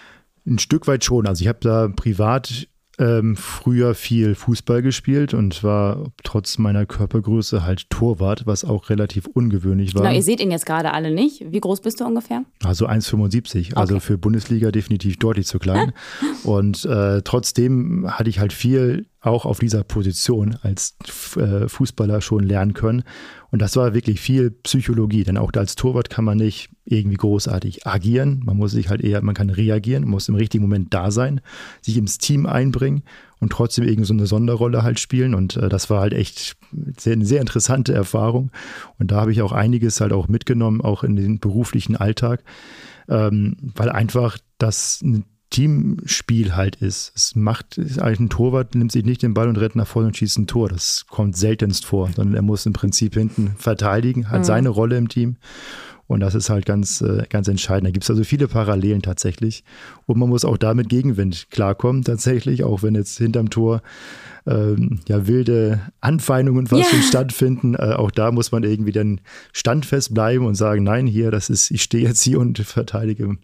Ein 0.47 0.59
Stück 0.59 0.87
weit 0.87 1.05
schon. 1.05 1.27
Also 1.27 1.43
ich 1.43 1.49
habe 1.49 1.59
da 1.61 1.89
privat 1.89 2.69
ähm, 2.99 3.37
früher 3.37 3.95
viel 3.95 4.35
Fußball 4.35 4.83
gespielt 4.83 5.35
und 5.35 5.65
war 5.65 6.13
trotz 6.23 6.59
meiner 6.59 6.87
Körpergröße 6.87 7.65
halt 7.65 7.91
Torwart, 7.91 8.47
was 8.47 8.65
auch 8.65 8.91
relativ 8.91 9.27
ungewöhnlich 9.27 9.95
war. 9.95 10.03
Genau, 10.03 10.15
ihr 10.15 10.23
seht 10.23 10.41
ihn 10.41 10.51
jetzt 10.51 10.67
gerade 10.67 10.93
alle 10.93 11.11
nicht. 11.11 11.45
Wie 11.51 11.61
groß 11.61 11.81
bist 11.81 12.01
du 12.01 12.05
ungefähr? 12.05 12.45
Also 12.63 12.89
1,75. 12.89 13.75
Also 13.75 14.01
für 14.01 14.19
Bundesliga 14.19 14.71
definitiv 14.71 15.19
deutlich 15.19 15.47
zu 15.47 15.59
klein. 15.59 15.93
und 16.45 16.85
äh, 16.85 17.23
trotzdem 17.23 18.07
hatte 18.09 18.31
ich 18.31 18.39
halt 18.39 18.53
viel 18.53 19.07
auch 19.25 19.47
auf 19.47 19.59
dieser 19.59 19.85
Position 19.85 20.57
als 20.63 20.97
äh, 21.37 21.69
Fußballer 21.69 22.21
schon 22.21 22.45
lernen 22.45 22.75
können. 22.75 23.03
Und 23.51 23.63
das 23.63 23.77
war 23.77 23.95
wirklich 23.95 24.21
viel 24.21 24.51
Psychologie, 24.51 25.25
denn 25.25 25.39
auch 25.39 25.53
als 25.55 25.77
Torwart 25.77 26.11
kann 26.11 26.25
man 26.25 26.39
nicht 26.39 26.71
irgendwie 26.85 27.17
großartig 27.17 27.87
agieren. 27.87 28.43
Man 28.45 28.57
muss 28.57 28.73
sich 28.73 28.89
halt 28.89 29.01
eher, 29.01 29.23
man 29.23 29.35
kann 29.35 29.49
reagieren, 29.49 30.07
muss 30.07 30.29
im 30.29 30.35
richtigen 30.35 30.65
Moment 30.65 30.93
da 30.93 31.11
sein, 31.11 31.41
sich 31.81 31.97
ins 31.97 32.19
Team 32.19 32.47
einbringen 32.47 33.03
und 33.41 33.51
trotzdem 33.51 33.85
irgendwie 33.85 34.07
so 34.07 34.15
eine 34.15 34.27
Sonderrolle 34.27 34.83
halt 34.83 35.01
spielen. 35.01 35.35
Und 35.35 35.57
äh, 35.57 35.69
das 35.69 35.89
war 35.89 36.01
halt 36.01 36.13
echt 36.13 36.57
eine 37.07 37.25
sehr 37.25 37.41
interessante 37.41 37.95
Erfahrung. 37.95 38.51
Und 38.99 39.11
da 39.11 39.21
habe 39.21 39.33
ich 39.33 39.41
auch 39.41 39.53
einiges 39.53 40.01
halt 40.01 40.13
auch 40.13 40.29
mitgenommen, 40.29 40.81
auch 40.83 41.03
in 41.03 41.17
den 41.17 41.39
beruflichen 41.39 41.97
Alltag, 41.97 42.43
ähm, 43.09 43.57
weil 43.75 43.89
einfach 43.89 44.37
das 44.59 45.03
Teamspiel 45.51 46.57
halt 46.57 46.77
ist. 46.77 47.13
Es 47.15 47.37
macht, 47.37 47.79
eigentlich 47.79 48.21
ein 48.21 48.29
Torwart 48.29 48.75
nimmt 48.75 48.93
sich 48.93 49.05
nicht 49.05 49.23
den 49.23 49.35
Ball 49.35 49.49
und 49.49 49.57
rennt 49.57 49.77
nach 49.77 49.87
vorne 49.87 50.09
und 50.09 50.17
schießt 50.17 50.39
ein 50.39 50.47
Tor. 50.47 50.69
Das 50.69 51.07
kommt 51.09 51.37
seltenst 51.37 51.85
vor, 51.85 52.11
sondern 52.15 52.35
er 52.35 52.43
muss 52.43 52.67
im 52.67 52.73
Prinzip 52.73 53.15
hinten 53.15 53.55
verteidigen, 53.57 54.31
hat 54.31 54.41
mhm. 54.41 54.45
seine 54.45 54.69
Rolle 54.71 54.97
im 54.97 55.09
Team. 55.09 55.37
Und 56.07 56.21
das 56.21 56.35
ist 56.35 56.51
halt 56.51 56.67
ganz, 56.67 57.01
äh, 57.01 57.25
ganz 57.31 57.49
entscheidend. 57.49 57.87
Da 57.87 57.91
gibt 57.91 58.05
es 58.05 58.11
also 58.11 58.25
viele 58.25 58.47
Parallelen 58.47 59.01
tatsächlich. 59.01 59.65
Und 60.07 60.19
man 60.19 60.29
muss 60.29 60.45
auch 60.45 60.59
damit 60.59 60.91
Gegenwind 60.91 61.47
klarkommen, 61.51 62.05
tatsächlich, 62.05 62.63
auch 62.63 62.83
wenn 62.83 62.95
jetzt 62.95 63.17
hinterm 63.17 63.49
Tor 63.49 63.81
ähm, 64.47 65.01
ja 65.09 65.27
wilde 65.27 65.81
Anfeindungen 66.01 66.67
fast 66.67 66.93
yeah. 66.93 67.03
stattfinden. 67.03 67.75
Äh, 67.75 67.95
auch 67.95 68.11
da 68.11 68.33
muss 68.33 68.53
man 68.53 68.65
irgendwie 68.65 68.93
dann 68.93 69.21
standfest 69.53 70.13
bleiben 70.13 70.45
und 70.45 70.57
sagen, 70.57 70.85
nein, 70.85 71.07
hier, 71.07 71.31
das 71.31 71.49
ist, 71.49 71.71
ich 71.71 71.83
stehe 71.83 72.07
jetzt 72.07 72.23
hier 72.23 72.39
und 72.39 72.59
verteidige 72.59 73.39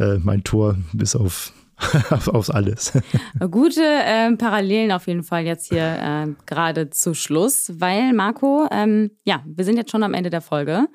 äh, 0.00 0.18
mein 0.18 0.42
Tor 0.42 0.76
bis 0.92 1.14
auf 1.14 1.52
aufs 2.26 2.50
alles. 2.50 2.92
Gute 3.50 3.82
äh, 3.82 4.34
Parallelen 4.36 4.92
auf 4.92 5.06
jeden 5.06 5.22
Fall 5.22 5.44
jetzt 5.44 5.68
hier 5.68 5.82
äh, 5.82 6.26
gerade 6.46 6.90
zu 6.90 7.14
Schluss, 7.14 7.72
weil 7.76 8.12
Marco, 8.12 8.68
ähm, 8.70 9.12
ja, 9.24 9.42
wir 9.46 9.64
sind 9.64 9.76
jetzt 9.76 9.90
schon 9.90 10.02
am 10.02 10.12
Ende 10.12 10.30
der 10.30 10.42
Folge 10.42 10.88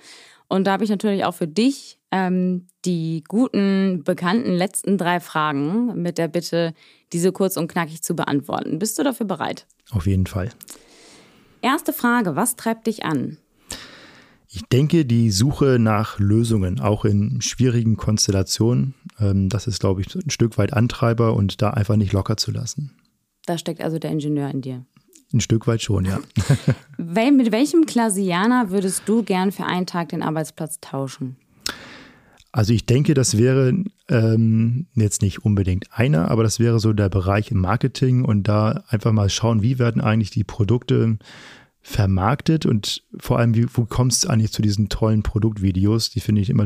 und 0.48 0.68
da 0.68 0.74
habe 0.74 0.84
ich 0.84 0.90
natürlich 0.90 1.26
auch 1.26 1.34
für 1.34 1.48
dich 1.48 2.00
ähm, 2.12 2.68
die 2.86 3.24
guten, 3.28 4.04
bekannten 4.04 4.52
letzten 4.52 4.98
drei 4.98 5.20
Fragen 5.20 6.02
mit 6.02 6.18
der 6.18 6.28
Bitte, 6.28 6.74
diese 7.14 7.32
kurz 7.32 7.58
und 7.58 7.68
knackig 7.68 8.04
zu 8.04 8.16
beantworten. 8.16 8.80
Bist 8.80 9.00
du 9.00 9.04
dafür 9.04 9.26
bereit? 9.26 9.66
Auf 9.92 10.06
jeden 10.06 10.28
Fall. 10.28 10.50
Erste 11.62 11.94
Frage, 11.94 12.36
was 12.36 12.56
treibt 12.56 12.86
dich 12.88 13.06
an? 13.06 13.38
Ich 14.56 14.64
denke, 14.70 15.04
die 15.06 15.32
Suche 15.32 15.80
nach 15.80 16.18
Lösungen, 16.18 16.80
auch 16.80 17.04
in 17.04 17.42
schwierigen 17.42 17.98
Konstellationen, 17.98 18.94
ähm, 19.20 19.50
das 19.50 19.68
ist, 19.68 19.82
glaube 19.82 20.00
ich, 20.00 20.16
ein 20.16 20.30
Stück 20.30 20.58
weit 20.58 20.72
Antreiber 20.72 21.34
und 21.34 21.62
da 21.62 21.72
einfach 21.72 21.98
nicht 21.98 22.14
locker 22.14 22.38
zu 22.38 22.52
lassen. 22.52 22.96
Da 23.46 23.58
steckt 23.58 23.82
also 23.82 24.00
der 24.00 24.12
Ingenieur 24.12 24.50
in 24.50 24.62
dir. 24.62 24.86
Ein 25.34 25.42
Stück 25.42 25.68
weit 25.68 25.82
schon, 25.82 26.06
ja. 26.06 26.20
mit 26.98 27.52
welchem 27.52 27.86
Klasianer 27.86 28.70
würdest 28.70 29.04
du 29.08 29.24
gern 29.24 29.52
für 29.52 29.66
einen 29.66 29.88
Tag 29.88 30.10
den 30.10 30.24
Arbeitsplatz 30.24 30.80
tauschen? 30.80 31.36
Also 32.54 32.72
ich 32.72 32.86
denke, 32.86 33.14
das 33.14 33.38
wäre 33.38 33.74
ähm, 34.08 34.88
jetzt 34.94 35.22
nicht 35.22 35.44
unbedingt 35.44 35.88
einer, 35.92 36.32
aber 36.32 36.44
das 36.44 36.62
wäre 36.62 36.80
so 36.80 36.94
der 36.94 37.10
Bereich 37.10 37.52
im 37.52 37.60
Marketing 37.60 38.24
und 38.24 38.44
da 38.44 38.86
einfach 38.88 39.12
mal 39.12 39.30
schauen, 39.30 39.62
wie 39.62 39.80
werden 39.80 40.02
eigentlich 40.02 40.30
die 40.30 40.46
Produkte 40.46 41.18
vermarktet 41.88 42.66
und 42.66 43.04
vor 43.20 43.38
allem, 43.38 43.54
wie, 43.54 43.68
wo 43.72 43.86
kommst 43.86 44.24
du 44.24 44.30
eigentlich 44.30 44.52
zu 44.52 44.64
diesen 44.64 44.90
tollen 44.90 45.22
Produktvideos? 45.22 46.10
Die 46.10 46.20
finde 46.20 46.42
ich 46.42 46.50
immer 46.50 46.66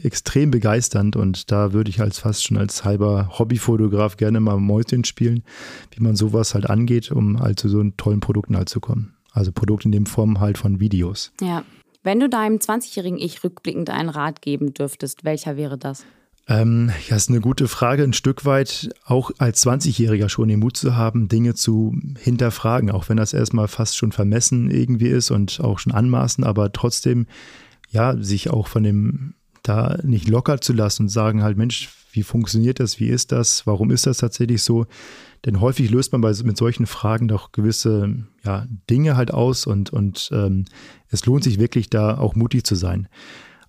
extrem 0.00 0.52
begeisternd 0.52 1.16
und 1.16 1.50
da 1.50 1.72
würde 1.72 1.90
ich 1.90 2.00
als 2.00 2.20
fast 2.20 2.44
schon 2.44 2.56
als 2.56 2.84
halber 2.84 3.36
Hobbyfotograf 3.36 4.16
gerne 4.16 4.38
mal 4.38 4.60
Mäuschen 4.60 5.02
spielen, 5.02 5.42
wie 5.90 6.04
man 6.04 6.14
sowas 6.14 6.54
halt 6.54 6.70
angeht, 6.70 7.10
um 7.10 7.40
halt 7.40 7.58
zu 7.58 7.68
so 7.68 7.82
tollen 7.96 8.20
Produkten 8.20 8.56
halt 8.56 8.68
zu 8.68 8.78
kommen. 8.78 9.16
Also 9.32 9.50
Produkte 9.50 9.88
in 9.88 9.92
dem 9.92 10.06
Form 10.06 10.38
halt 10.38 10.56
von 10.56 10.78
Videos. 10.78 11.32
Ja. 11.40 11.64
Wenn 12.04 12.20
du 12.20 12.28
deinem 12.28 12.58
20-jährigen 12.58 13.18
Ich 13.18 13.42
rückblickend 13.42 13.90
einen 13.90 14.08
Rat 14.08 14.40
geben 14.40 14.72
dürftest, 14.72 15.24
welcher 15.24 15.56
wäre 15.56 15.78
das? 15.78 16.04
Ähm, 16.46 16.90
ja, 17.08 17.16
ist 17.16 17.30
eine 17.30 17.40
gute 17.40 17.68
Frage. 17.68 18.02
Ein 18.02 18.12
Stück 18.12 18.44
weit 18.44 18.90
auch 19.04 19.30
als 19.38 19.64
20-Jähriger 19.64 20.28
schon 20.28 20.48
den 20.48 20.60
Mut 20.60 20.76
zu 20.76 20.94
haben, 20.94 21.28
Dinge 21.28 21.54
zu 21.54 21.96
hinterfragen, 22.18 22.90
auch 22.90 23.08
wenn 23.08 23.16
das 23.16 23.32
erstmal 23.32 23.68
fast 23.68 23.96
schon 23.96 24.12
vermessen 24.12 24.70
irgendwie 24.70 25.08
ist 25.08 25.30
und 25.30 25.60
auch 25.60 25.78
schon 25.78 25.92
anmaßen, 25.92 26.44
aber 26.44 26.70
trotzdem, 26.72 27.26
ja, 27.88 28.16
sich 28.18 28.50
auch 28.50 28.68
von 28.68 28.82
dem 28.82 29.34
da 29.62 29.98
nicht 30.02 30.28
locker 30.28 30.60
zu 30.60 30.74
lassen 30.74 31.04
und 31.04 31.08
sagen 31.08 31.42
halt, 31.42 31.56
Mensch, 31.56 31.88
wie 32.12 32.22
funktioniert 32.22 32.78
das? 32.78 33.00
Wie 33.00 33.08
ist 33.08 33.32
das? 33.32 33.66
Warum 33.66 33.90
ist 33.90 34.06
das 34.06 34.18
tatsächlich 34.18 34.62
so? 34.62 34.86
Denn 35.44 35.60
häufig 35.60 35.90
löst 35.90 36.12
man 36.12 36.20
bei, 36.20 36.32
mit 36.44 36.56
solchen 36.56 36.86
Fragen 36.86 37.28
doch 37.28 37.52
gewisse 37.52 38.24
ja, 38.44 38.66
Dinge 38.90 39.16
halt 39.16 39.32
aus 39.32 39.66
und, 39.66 39.90
und 39.90 40.30
ähm, 40.32 40.66
es 41.08 41.24
lohnt 41.26 41.44
sich 41.44 41.58
wirklich 41.58 41.90
da 41.90 42.18
auch 42.18 42.34
mutig 42.34 42.64
zu 42.64 42.74
sein. 42.74 43.08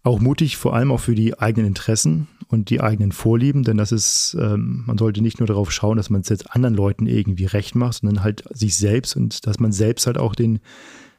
Auch 0.05 0.19
mutig 0.21 0.55
vor 0.55 0.73
allem 0.73 0.91
auch 0.91 0.99
für 1.01 1.15
die 1.15 1.37
eigenen 1.37 1.67
Interessen 1.67 2.27
und 2.47 2.69
die 2.69 2.79
eigenen 2.79 3.11
Vorlieben, 3.11 3.63
denn 3.63 3.77
das 3.77 3.91
ist, 3.91 4.37
ähm, 4.39 4.83
man 4.85 4.97
sollte 4.97 5.21
nicht 5.21 5.39
nur 5.39 5.47
darauf 5.47 5.71
schauen, 5.71 5.97
dass 5.97 6.09
man 6.09 6.21
es 6.21 6.29
jetzt 6.29 6.51
anderen 6.51 6.75
Leuten 6.75 7.07
irgendwie 7.07 7.45
recht 7.45 7.75
macht, 7.75 7.95
sondern 7.95 8.23
halt 8.23 8.43
sich 8.53 8.77
selbst 8.77 9.17
und 9.17 9.45
dass 9.47 9.59
man 9.59 9.71
selbst 9.71 10.07
halt 10.07 10.17
auch 10.17 10.35
den 10.35 10.59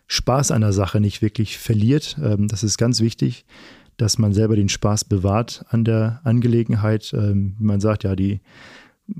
Spaß 0.06 0.52
einer 0.52 0.72
Sache 0.72 1.00
nicht 1.00 1.20
wirklich 1.20 1.58
verliert. 1.58 2.16
Ähm, 2.22 2.48
das 2.48 2.62
ist 2.62 2.78
ganz 2.78 3.00
wichtig 3.00 3.44
dass 3.96 4.18
man 4.18 4.32
selber 4.32 4.56
den 4.56 4.68
Spaß 4.68 5.04
bewahrt 5.04 5.64
an 5.68 5.84
der 5.84 6.20
Angelegenheit. 6.24 7.12
Ähm, 7.14 7.56
man 7.58 7.80
sagt 7.80 8.04
ja, 8.04 8.14
die 8.14 8.40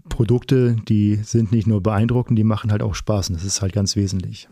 Produkte, 0.08 0.76
die 0.88 1.16
sind 1.16 1.52
nicht 1.52 1.66
nur 1.66 1.82
beeindruckend, 1.82 2.38
die 2.38 2.44
machen 2.44 2.72
halt 2.72 2.82
auch 2.82 2.94
Spaß 2.94 3.30
und 3.30 3.36
das 3.36 3.44
ist 3.44 3.62
halt 3.62 3.72
ganz 3.72 3.96
wesentlich. 3.96 4.48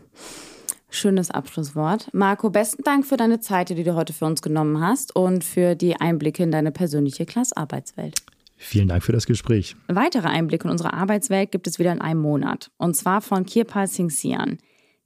Schönes 0.94 1.32
Abschlusswort. 1.32 2.08
Marco, 2.12 2.50
besten 2.50 2.84
Dank 2.84 3.04
für 3.04 3.16
deine 3.16 3.40
Zeit, 3.40 3.68
die 3.68 3.82
du 3.82 3.96
heute 3.96 4.12
für 4.12 4.26
uns 4.26 4.42
genommen 4.42 4.80
hast 4.80 5.16
und 5.16 5.42
für 5.42 5.74
die 5.74 5.96
Einblicke 5.96 6.44
in 6.44 6.52
deine 6.52 6.70
persönliche 6.70 7.26
Klassarbeitswelt. 7.26 8.14
Vielen 8.56 8.86
Dank 8.86 9.02
für 9.02 9.10
das 9.10 9.26
Gespräch. 9.26 9.74
Weitere 9.88 10.28
Einblicke 10.28 10.68
in 10.68 10.70
unsere 10.70 10.92
Arbeitswelt 10.92 11.50
gibt 11.50 11.66
es 11.66 11.80
wieder 11.80 11.90
in 11.90 12.00
einem 12.00 12.20
Monat. 12.20 12.70
Und 12.78 12.94
zwar 12.94 13.20
von 13.22 13.44
Kirpal 13.44 13.88
Singh 13.88 14.14
Sian. 14.14 14.58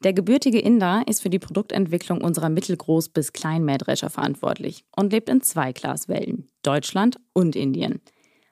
Der 0.05 0.13
gebürtige 0.13 0.61
Inder 0.61 1.05
ist 1.07 1.23
für 1.23 1.31
die 1.31 1.39
Produktentwicklung 1.39 2.21
unserer 2.21 2.49
Mittelgroß- 2.49 3.13
bis 3.15 3.33
Kleinmähdrescher 3.33 4.11
verantwortlich 4.11 4.85
und 4.95 5.13
lebt 5.13 5.31
in 5.31 5.41
zwei 5.41 5.73
Glaswellen, 5.73 6.51
Deutschland 6.63 7.19
und 7.33 7.57
Indien. 7.57 8.03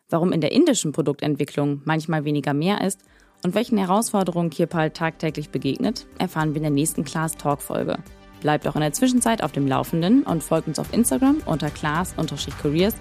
Warum 0.08 0.32
in 0.32 0.40
der 0.40 0.52
indischen 0.52 0.92
Produktentwicklung 0.92 1.82
manchmal 1.84 2.24
weniger 2.24 2.54
mehr 2.54 2.80
ist 2.80 3.02
und 3.46 3.54
welchen 3.54 3.78
Herausforderungen 3.78 4.50
Kirpal 4.50 4.90
tagtäglich 4.90 5.50
begegnet, 5.50 6.08
erfahren 6.18 6.48
wir 6.48 6.56
in 6.56 6.64
der 6.64 6.72
nächsten 6.72 7.04
Class 7.04 7.36
Talk 7.36 7.62
Folge. 7.62 7.96
Bleibt 8.40 8.66
auch 8.66 8.74
in 8.74 8.80
der 8.80 8.92
Zwischenzeit 8.92 9.40
auf 9.40 9.52
dem 9.52 9.68
Laufenden 9.68 10.24
und 10.24 10.42
folgt 10.42 10.66
uns 10.66 10.80
auf 10.80 10.92
Instagram 10.92 11.36
unter 11.46 11.70
class-careers 11.70 12.96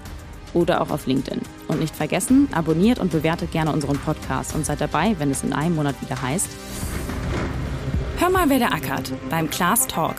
oder 0.53 0.81
auch 0.81 0.91
auf 0.91 1.07
LinkedIn. 1.07 1.41
Und 1.67 1.79
nicht 1.79 1.95
vergessen, 1.95 2.47
abonniert 2.53 2.99
und 2.99 3.11
bewertet 3.11 3.53
gerne 3.53 3.73
unseren 3.73 3.97
Podcast 3.97 4.53
und 4.53 4.67
seid 4.67 4.81
dabei, 4.81 5.15
wenn 5.17 5.31
es 5.31 5.43
in 5.43 5.51
einem 5.51 5.77
Monat 5.77 5.99
wieder 5.99 6.21
heißt 6.21 6.49
Hör 8.19 8.29
mal, 8.29 8.47
wer 8.47 8.59
der 8.59 8.71
ackert 8.71 9.13
beim 9.31 9.49
Class 9.49 9.87
Talk. 9.87 10.17